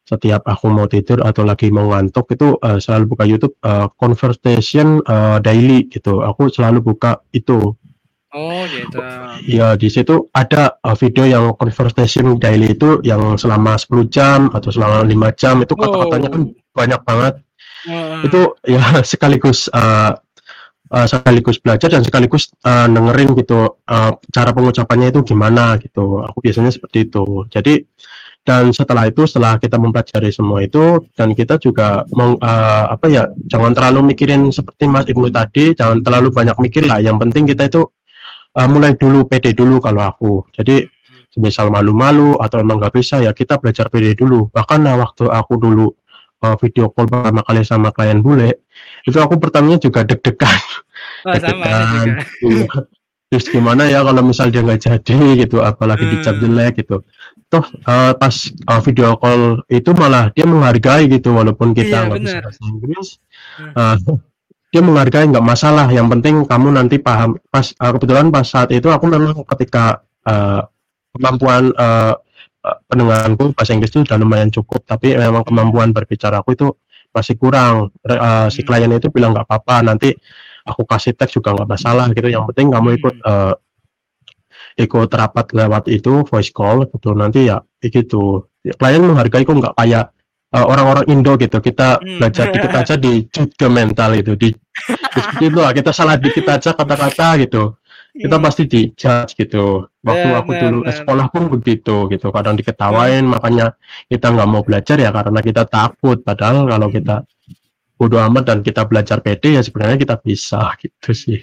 [0.08, 5.04] setiap aku mau tidur atau lagi mau ngantuk itu uh, selalu buka YouTube uh, conversation
[5.04, 6.24] uh, daily gitu.
[6.24, 7.76] Aku selalu buka itu.
[8.32, 9.00] Oh gitu.
[9.48, 14.72] Ya di situ ada uh, video yang conversation daily itu yang selama 10 jam atau
[14.72, 16.42] selama lima jam itu kata-katanya kan
[16.72, 17.34] banyak banget.
[17.88, 18.24] Uh.
[18.24, 20.16] Itu ya sekaligus uh,
[20.92, 26.24] uh, sekaligus belajar dan sekaligus uh, dengerin gitu uh, cara pengucapannya itu gimana gitu.
[26.24, 27.48] Aku biasanya seperti itu.
[27.52, 27.84] Jadi
[28.48, 33.28] dan setelah itu setelah kita mempelajari semua itu dan kita juga meng, uh, apa ya
[33.44, 37.68] jangan terlalu mikirin seperti Mas Ibnu tadi jangan terlalu banyak mikir lah yang penting kita
[37.68, 37.84] itu
[38.56, 40.88] uh, mulai dulu pede dulu kalau aku jadi
[41.38, 45.60] misal malu-malu atau emang nggak bisa ya kita belajar pede dulu bahkan nah, waktu aku
[45.60, 45.92] dulu
[46.48, 48.64] uh, video call pertama kali sama klien bule
[49.04, 50.60] itu aku pertamanya juga deg-degan.
[51.28, 52.68] Oh, deg-degan iya.
[53.28, 56.14] terus gimana ya kalau misal dia nggak jadi gitu apalagi hmm.
[56.16, 57.04] dicap jelek gitu.
[57.52, 58.36] Toh uh, pas
[58.72, 63.08] uh, video call itu malah dia menghargai gitu walaupun kita iya, nggak bisa bahasa Inggris
[63.76, 63.96] uh,
[64.72, 65.88] dia menghargai nggak masalah.
[65.92, 67.40] Yang penting kamu nanti paham.
[67.52, 70.64] Pas uh, kebetulan pas saat itu aku memang ketika uh,
[71.16, 72.20] kemampuan uh,
[72.88, 76.68] pendengaranku bahasa Inggris itu sudah lumayan cukup tapi memang kemampuan berbicara aku itu
[77.12, 77.94] masih kurang.
[78.04, 78.68] Uh, si hmm.
[78.68, 80.14] klien itu bilang nggak apa-apa nanti
[80.68, 82.28] aku kasih teks juga nggak masalah gitu.
[82.28, 83.54] Yang penting kamu ikut uh,
[84.78, 87.16] ikut rapat lewat itu voice call gitu.
[87.18, 88.46] Nanti ya begitu
[88.78, 90.06] klien menghargai kok nggak kayak
[90.54, 91.58] uh, orang-orang Indo gitu.
[91.58, 92.22] Kita hmm.
[92.22, 94.50] belajar dikit aja di juga mental itu di,
[95.42, 95.74] di itu lah.
[95.74, 97.78] Kita salah dikit aja kata-kata gitu
[98.18, 98.46] kita hmm.
[98.50, 99.86] pasti dijudge gitu.
[100.02, 100.94] Waktu yeah, aku man, dulu man.
[100.94, 102.28] sekolah pun begitu gitu.
[102.34, 103.34] Kadang diketawain, hmm.
[103.38, 103.78] makanya
[104.10, 106.18] kita nggak mau belajar ya karena kita takut.
[106.26, 107.24] Padahal kalau kita
[107.98, 111.42] bodoh amat dan kita belajar PD ya sebenarnya kita bisa gitu sih.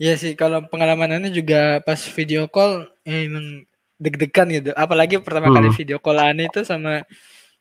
[0.00, 3.68] Iya sih, kalau pengalaman ini juga pas video call ya emang
[4.00, 4.70] deg-degan gitu.
[4.72, 5.56] Apalagi pertama hmm.
[5.56, 7.04] kali video call aneh itu sama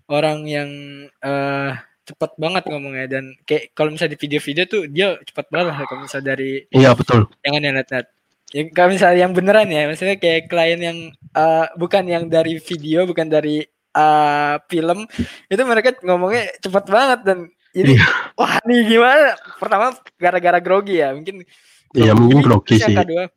[0.08, 0.70] orang yang
[1.20, 1.76] uh,
[2.10, 3.06] cepat banget ngomongnya.
[3.06, 6.92] Dan kayak kalau misalnya di video-video tuh dia cepat banget lah kalau misalnya dari iya
[6.98, 7.30] betul.
[7.46, 8.08] Jangan yang net-net
[8.50, 10.98] ya kalau misalnya yang beneran ya maksudnya kayak klien yang
[11.38, 13.62] uh, bukan yang dari video bukan dari
[13.94, 15.06] uh, film
[15.46, 17.40] itu mereka ngomongnya cepat banget dan
[17.70, 18.06] jadi iya.
[18.34, 19.38] wah nih gimana?
[19.62, 21.46] Pertama gara-gara grogi ya mungkin
[21.94, 22.98] iya mungkin grogi sih.
[22.98, 23.30] kedua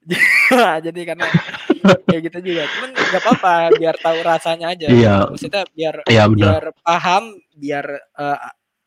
[0.88, 1.28] jadi karena
[2.06, 2.62] kayak gitu juga.
[2.68, 4.86] Cuman nggak apa-apa biar tahu rasanya aja.
[4.88, 5.14] Iya.
[5.30, 7.24] maksudnya biar iya, biar paham
[7.56, 8.38] biar uh,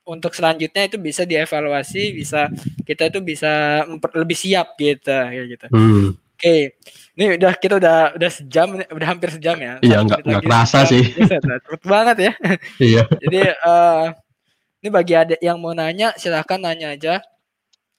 [0.03, 2.51] untuk selanjutnya itu bisa dievaluasi bisa
[2.83, 3.83] kita itu bisa
[4.15, 5.65] lebih siap gitu kayak gitu.
[5.71, 6.15] Hmm.
[6.15, 6.39] oke.
[6.39, 6.61] Okay.
[7.13, 9.77] ini udah kita udah udah sejam udah hampir sejam ya.
[9.79, 11.03] Iya nggak nggak kerasa sih.
[11.13, 12.31] cepet banget ya.
[12.81, 13.03] Iya.
[13.21, 14.05] Jadi uh,
[14.83, 17.23] ini bagi adik yang mau nanya silahkan nanya aja.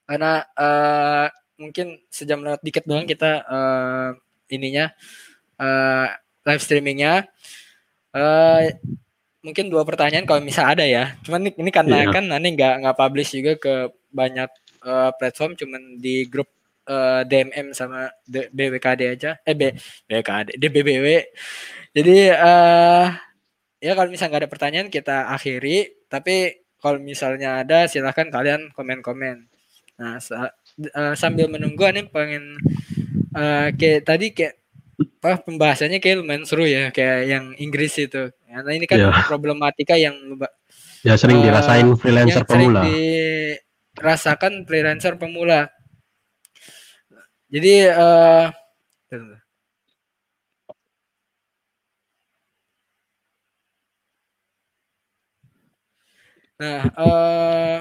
[0.05, 4.11] Karena uh, mungkin sejam lewat dikit doang kita uh,
[4.57, 4.91] ininya
[5.59, 6.09] uh,
[6.47, 7.27] live streamingnya.
[8.15, 8.71] Uh,
[9.45, 11.19] mungkin dua pertanyaan kalau misal ada ya.
[11.27, 12.13] Cuman ini, ini karena yeah.
[12.15, 13.75] kan nanti nggak nggak publish juga ke
[14.15, 14.51] banyak
[14.87, 16.47] uh, platform cuman di grup
[16.87, 19.73] uh, DMM sama BWKD aja eh B
[20.07, 21.07] BWKD DBBW
[21.97, 23.07] jadi uh,
[23.81, 29.49] ya kalau misalnya nggak ada pertanyaan kita akhiri tapi kalau misalnya ada silahkan kalian komen-komen
[29.99, 32.59] nah uh, sambil menunggu nih pengen
[33.35, 34.55] uh, kayak tadi kayak
[34.95, 38.31] apa pembahasannya kayak lumayan seru ya kayak yang Inggris itu.
[38.47, 39.27] Karena ini kan yeah.
[39.27, 40.15] problematika yang
[41.03, 42.81] ya sering uh, dirasain freelancer yang pemula.
[42.87, 43.03] sering
[43.95, 45.61] dirasakan freelancer pemula.
[47.51, 48.51] Jadi uh,
[56.55, 57.77] Nah, uh,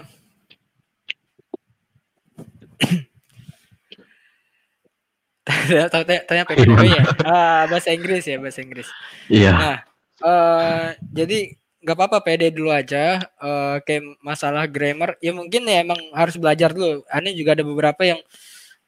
[5.93, 6.43] tanya, tanya
[6.83, 7.03] ya?
[7.23, 8.87] Ah, bahasa Inggris ya, bahasa Inggris.
[9.31, 9.51] Iya.
[9.51, 9.77] Nah,
[10.23, 13.23] uh, jadi nggak apa-apa pede dulu aja.
[13.39, 17.03] Uh, kayak masalah grammar, ya mungkin ya emang harus belajar dulu.
[17.11, 18.19] Aneh juga ada beberapa yang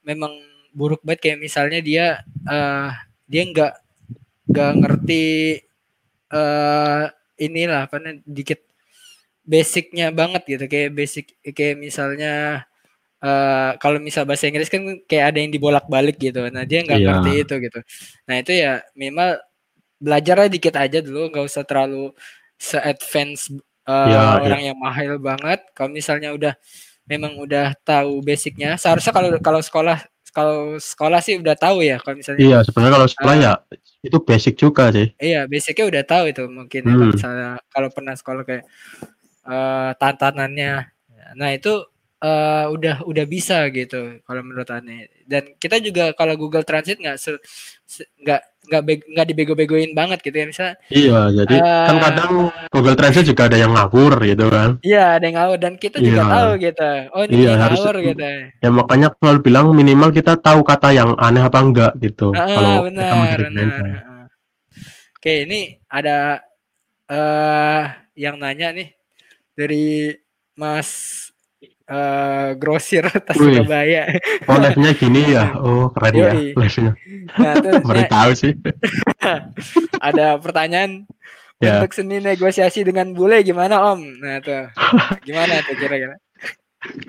[0.06, 0.32] memang
[0.76, 2.06] buruk banget kayak misalnya dia
[2.46, 2.92] uh,
[3.26, 3.74] dia nggak
[4.52, 5.26] nggak ngerti
[6.36, 7.10] uh,
[7.40, 7.98] inilah apa
[8.28, 8.62] dikit
[9.46, 12.66] basicnya banget gitu kayak basic kayak misalnya
[13.26, 17.08] uh, kalau misal bahasa Inggris kan kayak ada yang dibolak-balik gitu nah dia nggak yeah.
[17.10, 17.80] ngerti itu gitu
[18.30, 19.42] nah itu ya memang
[19.98, 22.14] belajarnya dikit aja dulu nggak usah terlalu
[22.62, 23.50] se-advance
[23.90, 24.70] uh, yeah, orang yeah.
[24.70, 26.54] yang mahal banget kalau misalnya udah
[27.10, 30.00] memang udah tahu basicnya seharusnya kalau kalau sekolah
[30.36, 33.54] kalau sekolah sih udah tahu ya kalau misalnya iya sebenarnya kalau sekolah uh, ya
[34.06, 36.90] itu basic juga sih iya basicnya udah tahu itu mungkin hmm.
[36.90, 37.16] ya, kalau hmm.
[37.16, 38.66] misalnya kalau pernah sekolah kayak
[39.46, 40.74] uh, tantanannya.
[41.38, 41.86] Nah itu
[42.26, 45.10] uh, udah udah bisa gitu kalau menurut aneh.
[45.26, 47.18] Dan kita juga kalau Google Translate nggak
[48.26, 48.82] nggak nggak
[49.14, 50.76] nggak dibego-begoin banget gitu ya misalnya.
[50.90, 52.32] Iya, jadi uh, kan kadang
[52.74, 54.70] Google Translate juga ada yang ngawur gitu kan.
[54.82, 56.34] Iya, ada yang ngawur dan kita juga iya.
[56.34, 56.92] tahu gitu.
[57.14, 58.30] Oh ini iya, harus, ngawur gitu.
[58.62, 62.34] Ya makanya selalu bilang minimal kita tahu kata yang aneh apa enggak gitu.
[62.34, 63.70] Uh, kalau benar, kita benar.
[65.16, 66.38] Oke, ini ada
[67.10, 68.94] uh, yang nanya nih
[69.58, 70.14] dari
[70.56, 71.25] Mas
[71.90, 74.18] uh, grosir Tasikmalaya.
[74.50, 75.46] Oh, live-nya gini ya.
[75.66, 76.92] Oh, keren ya live-nya.
[77.38, 78.54] Nah, Baru tahu sih.
[80.08, 81.06] ada pertanyaan
[81.62, 81.82] ya.
[81.82, 84.00] untuk seni negosiasi dengan bule gimana Om?
[84.22, 84.70] Nah, tuh.
[85.26, 86.16] Gimana tuh kira-kira?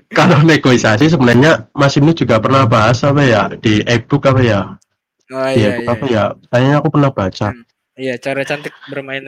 [0.08, 4.60] Kalau negosiasi sebenarnya Mas ini juga pernah bahas apa ya di e-book apa ya?
[5.28, 6.14] Oh iya, iya, apa iya.
[6.16, 6.24] ya?
[6.48, 7.48] Kayaknya aku pernah baca.
[7.52, 7.64] Hmm.
[7.96, 9.24] Iya, cara cantik bermain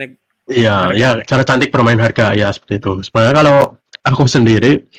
[0.49, 2.91] Iya, ya cara cantik bermain harga ya seperti itu.
[3.05, 3.57] Sebenarnya kalau
[4.01, 4.89] aku sendiri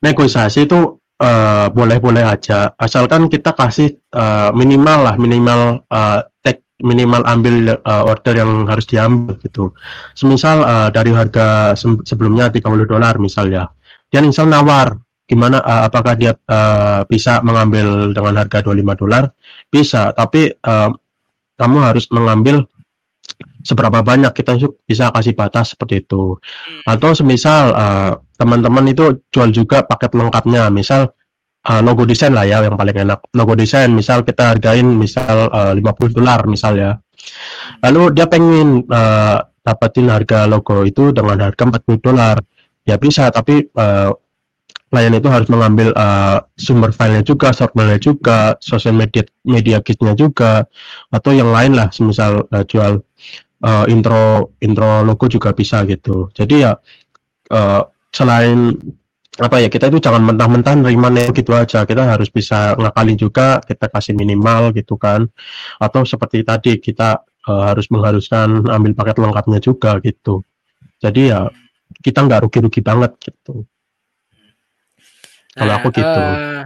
[0.00, 7.20] negosiasi itu uh, boleh-boleh aja, asalkan kita kasih uh, minimal lah, minimal uh, take minimal
[7.28, 9.76] ambil uh, order yang harus diambil gitu.
[10.16, 13.68] Semisal uh, dari harga se sebelumnya 30 dolar misalnya,
[14.08, 14.96] dia misal nawar
[15.30, 19.30] gimana uh, apakah dia uh, bisa mengambil dengan harga 25 dolar?
[19.70, 20.90] Bisa, tapi uh,
[21.54, 22.66] kamu harus mengambil
[23.60, 24.56] seberapa banyak kita
[24.88, 26.88] bisa kasih batas seperti itu hmm.
[26.88, 30.72] atau semisal uh, teman-teman itu jual juga paket lengkapnya.
[30.72, 31.12] Misal
[31.68, 33.20] uh, logo desain lah ya yang paling enak.
[33.36, 36.96] Logo desain misal kita hargain misal uh, 50 dolar misal ya.
[37.84, 42.40] Lalu dia pengen uh, dapetin harga logo itu dengan harga 40 dolar.
[42.88, 44.16] Ya bisa tapi uh,
[44.90, 50.66] klien itu harus mengambil uh, sumber filenya juga, filenya juga, sosial media media kitnya juga,
[51.14, 52.98] atau yang lain lah, semisal uh, jual
[53.62, 56.26] uh, intro intro logo juga bisa gitu.
[56.34, 56.74] Jadi ya
[57.54, 58.76] uh, selain
[59.40, 61.88] apa ya kita itu jangan mentah-mentah nerima gitu aja.
[61.88, 65.24] Kita harus bisa ngakalin juga kita kasih minimal gitu kan.
[65.80, 70.44] Atau seperti tadi kita uh, harus mengharuskan ambil paket lengkapnya juga gitu.
[71.00, 71.48] Jadi ya
[72.04, 73.64] kita nggak rugi-rugi banget gitu.
[75.50, 76.06] Kalau nah, aku gitu.
[76.06, 76.62] uh,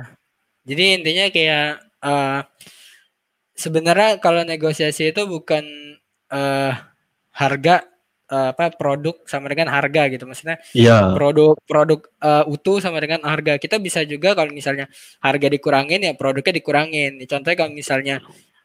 [0.68, 1.68] jadi intinya kayak
[2.05, 2.40] uh,
[3.57, 5.64] sebenarnya kalau negosiasi itu bukan
[6.28, 6.72] uh,
[7.32, 7.93] harga
[8.35, 11.14] uh, apa produk sama dengan harga gitu maksudnya yeah.
[11.14, 14.91] produk produk uh, utuh sama dengan harga kita bisa juga kalau misalnya
[15.22, 18.16] harga dikurangin ya produknya dikurangin contohnya kalau misalnya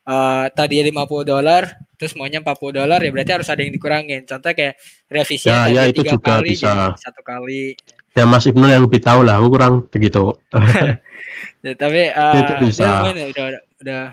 [0.10, 1.64] uh, tadi 50 dolar
[1.96, 5.86] terus maunya 40 dolar ya berarti harus ada yang dikurangin contoh kayak revisi ya, ya,
[5.86, 6.98] itu juga kali bisa.
[6.98, 7.78] satu kali
[8.18, 10.34] ya Mas Ibnu yang lebih tahu lah aku kurang begitu
[11.66, 12.84] ya, tapi uh, itu bisa.
[12.84, 14.04] Ya, udah, udah, udah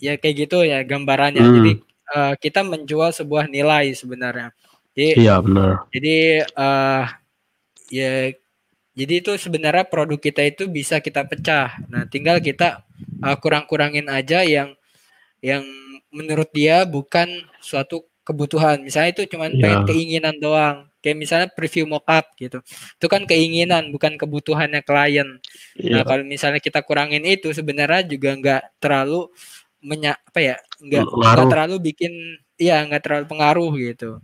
[0.00, 1.54] ya kayak gitu ya gambarannya hmm.
[1.60, 1.72] jadi
[2.10, 4.52] uh, kita menjual sebuah nilai sebenarnya.
[4.94, 5.86] Jadi, iya benar.
[5.94, 6.16] Jadi
[6.58, 7.04] uh,
[7.90, 8.12] ya
[8.94, 11.78] jadi itu sebenarnya produk kita itu bisa kita pecah.
[11.86, 12.82] Nah, tinggal kita
[13.22, 14.74] uh, kurang-kurangin aja yang
[15.40, 15.62] yang
[16.10, 17.30] menurut dia bukan
[17.62, 18.82] suatu kebutuhan.
[18.82, 19.56] Misalnya itu cuma ya.
[19.56, 20.90] pengen keinginan doang.
[21.00, 25.40] kayak misalnya preview mockup gitu itu kan keinginan bukan kebutuhannya klien
[25.80, 25.96] yeah.
[25.96, 29.32] nah kalau misalnya kita kurangin itu sebenarnya juga nggak terlalu
[29.80, 32.12] menya apa ya nggak nggak terlalu bikin
[32.60, 34.20] iya nggak terlalu pengaruh gitu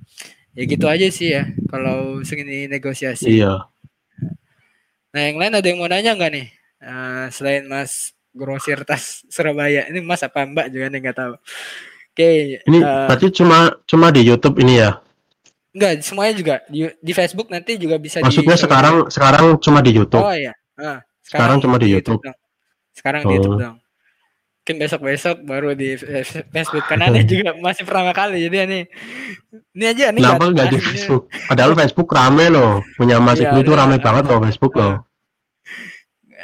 [0.57, 3.28] ya gitu aja sih ya kalau segini negosiasi.
[3.28, 3.68] Iya.
[5.12, 6.46] Nah yang lain ada yang mau nanya nggak nih?
[6.80, 11.34] Uh, selain mas grosir tas Surabaya ini mas apa mbak juga nih nggak tahu.
[11.36, 15.04] Oke okay, ini uh, berarti cuma cuma di YouTube ini ya?
[15.76, 19.92] Enggak, semuanya juga di, di Facebook nanti juga bisa Maksudnya di sekarang sekarang cuma di
[19.92, 20.24] YouTube.
[20.24, 20.57] Oh iya.
[20.80, 22.20] Uh, sekarang, sekarang cuma di YouTube.
[22.24, 22.44] YouTube?
[22.96, 23.28] sekarang oh.
[23.28, 23.76] di YouTube dong
[24.66, 25.94] mungkin besok-besok baru di
[26.50, 28.90] Facebook karena ini juga masih pertama kali jadi ini
[29.78, 31.30] ini aja nih kenapa nggak di Facebook?
[31.46, 35.06] Padahal Facebook rame loh punya Mas iya, itu rame banget loh Facebook loh.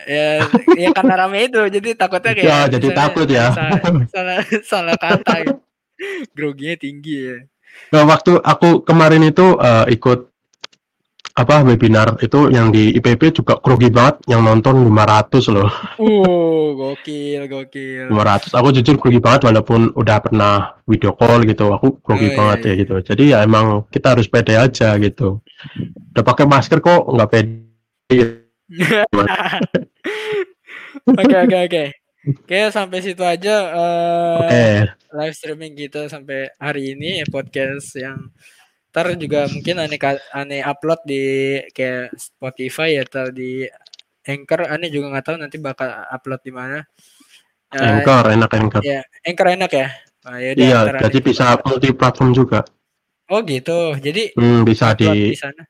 [0.06, 0.46] Ya
[0.78, 3.50] ya karena rame itu jadi takutnya kayak ya jadi takut ya.
[3.58, 3.82] salah
[4.14, 4.38] salah,
[4.70, 5.34] salah kata.
[5.42, 5.58] Gitu.
[6.30, 7.36] groginya tinggi ya.
[7.90, 10.30] Nah waktu aku kemarin itu uh, ikut
[11.32, 15.70] apa webinar itu yang di IPB juga grogi banget yang nonton 500 loh.
[15.96, 18.12] Uh, gokil, gokil.
[18.12, 18.52] 500.
[18.52, 21.72] Aku jujur grogi banget walaupun udah pernah video call gitu.
[21.72, 22.68] Aku grogi oh, iya, banget iya.
[22.68, 22.94] ya gitu.
[23.00, 25.40] Jadi ya emang kita harus pede aja gitu.
[26.12, 28.44] Udah pakai masker kok nggak pede.
[31.02, 31.84] Oke, oke, oke.
[32.22, 34.86] Oke, sampai situ aja uh, okay.
[35.10, 38.30] live streaming kita sampai hari ini ya podcast yang
[38.92, 39.96] ntar juga mungkin aneh
[40.36, 41.24] aneh upload di
[41.72, 43.64] kayak Spotify ya atau di
[44.28, 44.68] Anchor.
[44.68, 46.84] Aneh juga nggak tahu nanti bakal upload di mana.
[47.72, 48.82] Uh, Anchor enak Anchor.
[48.84, 49.88] ya Anchor enak ya?
[50.28, 52.60] Oh, ya iya jadi bisa multi platform juga.
[53.32, 53.96] Oh gitu.
[53.96, 55.64] Jadi hmm, bisa di di, sana.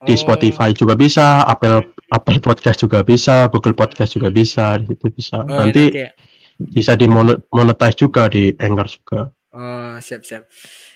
[0.00, 0.08] Oh.
[0.08, 5.44] di Spotify juga bisa Apple Apple Podcast juga bisa Google Podcast juga bisa itu bisa.
[5.44, 6.10] Oh, nanti ya.
[6.56, 9.20] bisa dimonetize juga di Anchor juga.
[9.52, 10.48] Oh siap siap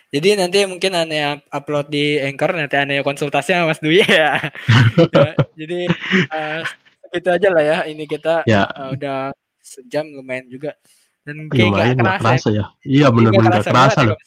[0.08, 4.40] jadi nanti mungkin aneh upload di Anchor nanti aneh konsultasi sama Mas Dwi ya.
[5.14, 5.80] ya jadi
[6.32, 6.60] uh,
[7.12, 7.78] itu aja lah ya.
[7.84, 8.64] Ini kita ya.
[8.72, 10.72] uh, udah sejam lumayan juga.
[11.28, 12.64] Dan kayak lumayan gak kerasa, kerasa ya.
[12.88, 14.18] Iya benar-benar kerasa, kerasa loh.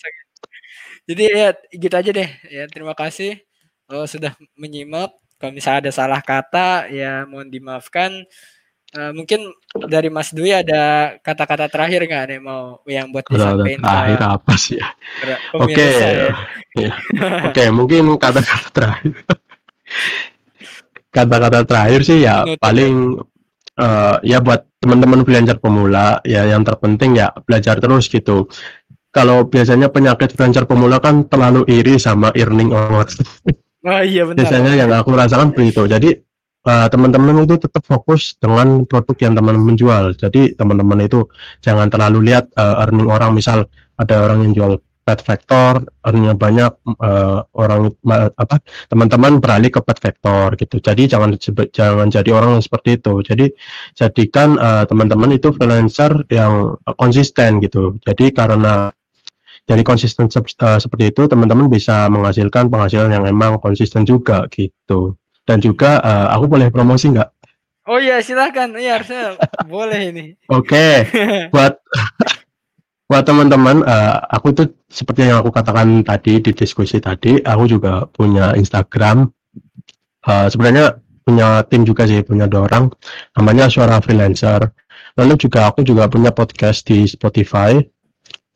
[1.09, 2.29] Jadi ya gitu aja deh.
[2.45, 3.41] Ya terima kasih
[3.89, 5.11] oh, sudah menyimak.
[5.41, 8.21] Kalau misalnya ada salah kata ya mohon dimaafkan.
[8.91, 9.55] Uh, mungkin
[9.87, 14.75] dari Mas Dwi ada kata-kata terakhir nggak nih mau yang buat disampaikan terakhir apa sih
[14.83, 14.87] ya?
[15.55, 16.27] Oke, okay.
[16.75, 16.91] ya.
[17.47, 19.15] oke okay, mungkin kata-kata terakhir.
[21.11, 22.95] kata-kata terakhir sih ya Menurut paling
[23.79, 28.51] uh, ya buat teman-teman belajar pemula ya yang terpenting ya belajar terus gitu.
[29.11, 33.19] Kalau biasanya penyakit belajar pemula kan terlalu iri sama earning awards.
[33.81, 34.45] Oh iya benar.
[34.45, 35.89] Biasanya yang aku rasakan begitu.
[35.89, 36.13] Jadi
[36.65, 40.05] uh, teman-teman itu tetap fokus dengan produk yang teman-teman jual.
[40.17, 41.25] Jadi teman-teman itu
[41.61, 43.33] jangan terlalu lihat uh, earning orang.
[43.33, 43.65] Misal
[43.97, 47.89] ada orang yang jual pet vector, earningnya banyak, uh, orang
[48.37, 50.77] apa teman-teman beralih ke pet vector gitu.
[50.77, 51.33] Jadi jangan
[51.73, 53.13] jangan jadi orang yang seperti itu.
[53.25, 53.45] Jadi
[53.97, 57.97] jadikan uh, teman-teman itu freelancer yang konsisten gitu.
[58.05, 58.93] Jadi karena
[59.65, 65.17] jadi konsisten uh, seperti itu teman-teman bisa menghasilkan penghasilan yang emang konsisten juga gitu.
[65.45, 67.29] Dan juga uh, aku boleh promosi nggak?
[67.89, 69.35] Oh iya silakan, iya harusnya
[69.65, 70.25] boleh ini.
[70.53, 70.77] Oke,
[71.09, 71.49] okay.
[71.53, 71.81] buat
[73.09, 78.07] buat teman-teman, uh, aku itu seperti yang aku katakan tadi di diskusi tadi, aku juga
[78.07, 79.27] punya Instagram.
[80.21, 82.93] Uh, sebenarnya punya tim juga sih, punya dua orang,
[83.35, 84.71] namanya Suara Freelancer.
[85.19, 87.81] Lalu juga aku juga punya podcast di Spotify,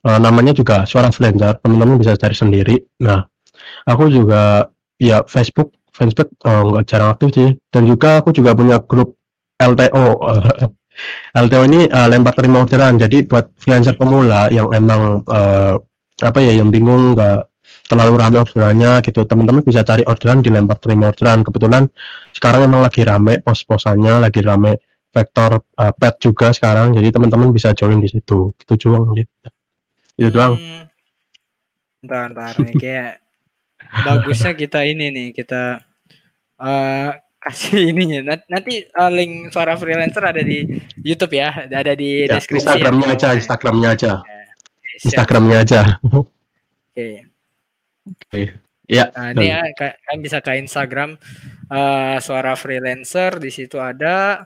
[0.06, 1.60] uh, namanya juga Suara Freelancer.
[1.60, 2.78] Teman-teman bisa cari sendiri.
[3.02, 3.26] Nah,
[3.90, 4.72] aku juga
[5.02, 7.50] ya Facebook fanspage oh, nggak jarang aktif sih.
[7.72, 9.16] Dan juga aku juga punya grup
[9.56, 10.06] LTO
[11.32, 13.00] LTO ini uh, lempar terima orderan.
[13.00, 15.80] Jadi buat freelancer pemula yang emang uh,
[16.20, 17.48] apa ya yang bingung nggak
[17.86, 21.48] terlalu ramai orderannya gitu teman-teman bisa cari orderan di lempar terima orderan.
[21.48, 21.88] Kebetulan
[22.36, 24.84] sekarang emang lagi rame pos-posannya lagi rame
[25.16, 26.92] vektor uh, pet juga sekarang.
[27.00, 28.52] Jadi teman-teman bisa join di situ.
[28.60, 29.48] Gitu juang gitu
[30.16, 30.56] itu doang.
[30.56, 30.88] Hmm.
[32.06, 33.20] Ntar, ntar, kayak
[34.06, 35.82] bagusnya kita ini nih kita
[36.60, 37.12] uh,
[37.42, 38.38] kasih ininya.
[38.50, 40.66] Nanti uh, link suara freelancer ada di
[41.02, 41.70] YouTube ya.
[41.70, 42.66] Ada di ya, deskripsi.
[42.66, 43.16] Instagramnya ya.
[43.16, 44.12] aja Instagramnya aja.
[44.26, 44.40] Ya,
[45.06, 45.82] Instagramnya aja.
[46.02, 46.30] Oke.
[46.96, 47.14] Okay.
[48.08, 48.26] oke.
[48.32, 48.46] Okay.
[48.90, 49.06] ya.
[49.14, 51.18] Nah, ini ya kan bisa ke Instagram.
[51.66, 54.46] Uh, suara freelancer di situ ada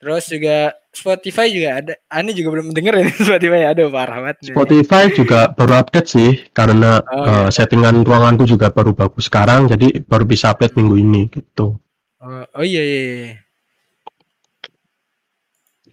[0.00, 0.56] Terus juga
[0.90, 1.92] Spotify juga ada.
[2.08, 3.68] Ani juga belum dengerin Spotify.
[3.68, 4.56] Aduh parah banget.
[4.56, 10.00] Spotify juga baru update sih karena oh, uh, settingan ruanganku juga baru bagus sekarang jadi
[10.08, 11.76] baru bisa update minggu ini gitu.
[12.20, 13.32] Oh, oh iya, iya iya.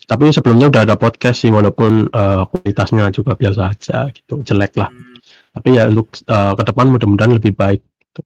[0.08, 4.88] Tapi sebelumnya udah ada podcast sih walaupun uh, kualitasnya juga biasa aja gitu, jelek lah.
[4.88, 5.20] Hmm.
[5.52, 7.84] Tapi ya untuk uh, ke depan mudah-mudahan lebih baik.
[7.84, 8.22] Gitu.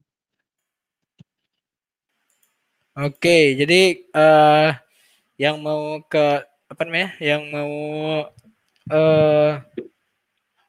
[3.02, 4.78] Oke, jadi uh,
[5.41, 7.18] yang mau ke apa namanya?
[7.18, 7.73] Yang mau
[8.93, 9.51] uh,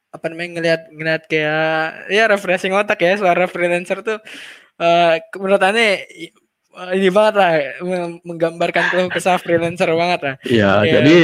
[0.09, 4.21] apa namanya ngelihat ngelihat kayak ya refreshing otak ya suara freelancer tuh
[4.81, 6.09] uh, menurut aneh
[6.97, 7.53] ini banget lah
[8.25, 10.35] menggambarkan keluh kesah freelancer banget lah.
[10.49, 11.17] Iya, jadi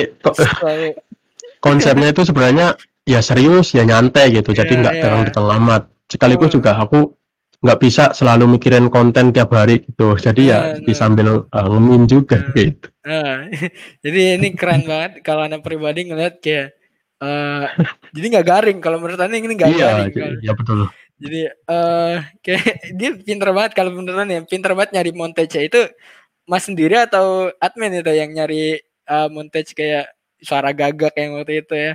[1.64, 2.76] konsepnya itu sebenarnya
[3.08, 5.82] ya serius ya nyantai gitu, jadi iya, nggak yeah, terang terang amat.
[6.04, 6.60] Sekaligus oh.
[6.60, 7.16] juga aku
[7.58, 10.14] nggak bisa selalu mikirin konten tiap hari gitu.
[10.14, 12.86] Jadi ya nah, di sambil uh, ngemin juga nah, gitu.
[13.02, 13.34] nah,
[14.04, 16.78] jadi ini keren banget kalau anak pribadi ngeliat kayak
[17.18, 17.66] uh,
[18.14, 18.78] jadi nggak garing.
[18.78, 20.32] Kalau menurut anda ini nggak iya, garing kan?
[20.38, 20.78] iya betul.
[21.18, 22.14] Jadi uh,
[22.46, 22.64] kayak
[22.98, 24.40] dia pinter banget kalau beneran ya.
[24.46, 25.82] Pinter banget nyari montage itu
[26.48, 28.80] mas sendiri atau admin itu yang nyari
[29.10, 31.92] uh, montage kayak suara gagak yang waktu itu ya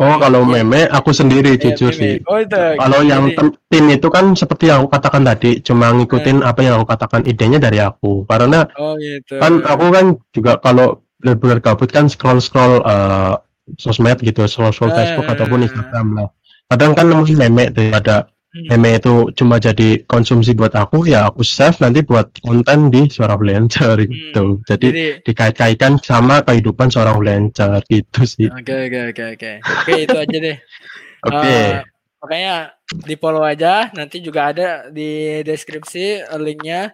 [0.00, 0.64] Oh, kalau ya.
[0.64, 2.18] meme aku sendiri ya, jujur sih.
[2.24, 2.56] Oh, itu.
[2.56, 3.28] Kalau yang
[3.68, 6.48] tim itu kan seperti yang aku katakan tadi, cuma ngikutin ya.
[6.48, 8.24] apa yang aku katakan idenya dari aku.
[8.24, 9.36] Karena oh, gitu.
[9.36, 13.36] kan aku kan juga kalau benar-benar gabut kan scroll-scroll uh,
[13.76, 16.28] sosmed gitu, scroll, scroll Facebook ataupun Instagram lah.
[16.72, 18.31] Kadang kan nemu meme tuh ada.
[18.52, 23.32] Meme itu cuma jadi konsumsi buat aku ya aku save nanti buat konten di suara
[23.40, 24.08] freelancer hmm.
[24.12, 29.92] gitu jadi, jadi dikait-kaitkan sama kehidupan seorang freelancer gitu sih oke oke oke oke oke
[29.96, 30.56] itu aja deh
[31.28, 31.64] oke okay.
[31.80, 31.80] uh,
[32.20, 32.54] makanya
[32.92, 36.92] di follow aja nanti juga ada di deskripsi linknya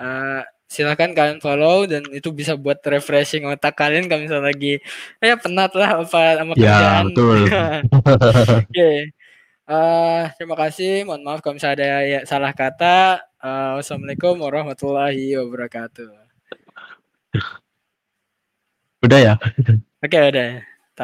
[0.00, 0.40] uh,
[0.74, 4.80] silakan kalian follow dan itu bisa buat refreshing otak kalian kalau misalnya lagi
[5.22, 7.04] ya penat lah apa sama ya, kerjaan.
[7.12, 7.38] betul.
[7.46, 8.66] Oke.
[8.66, 8.98] okay.
[9.64, 11.08] Uh, terima kasih.
[11.08, 13.24] Mohon maaf kalau misalnya ada ya, salah kata.
[13.40, 16.12] Uh, wassalamualaikum warahmatullahi wabarakatuh.
[19.04, 19.34] Udah ya?
[20.04, 20.73] Oke, okay, udah.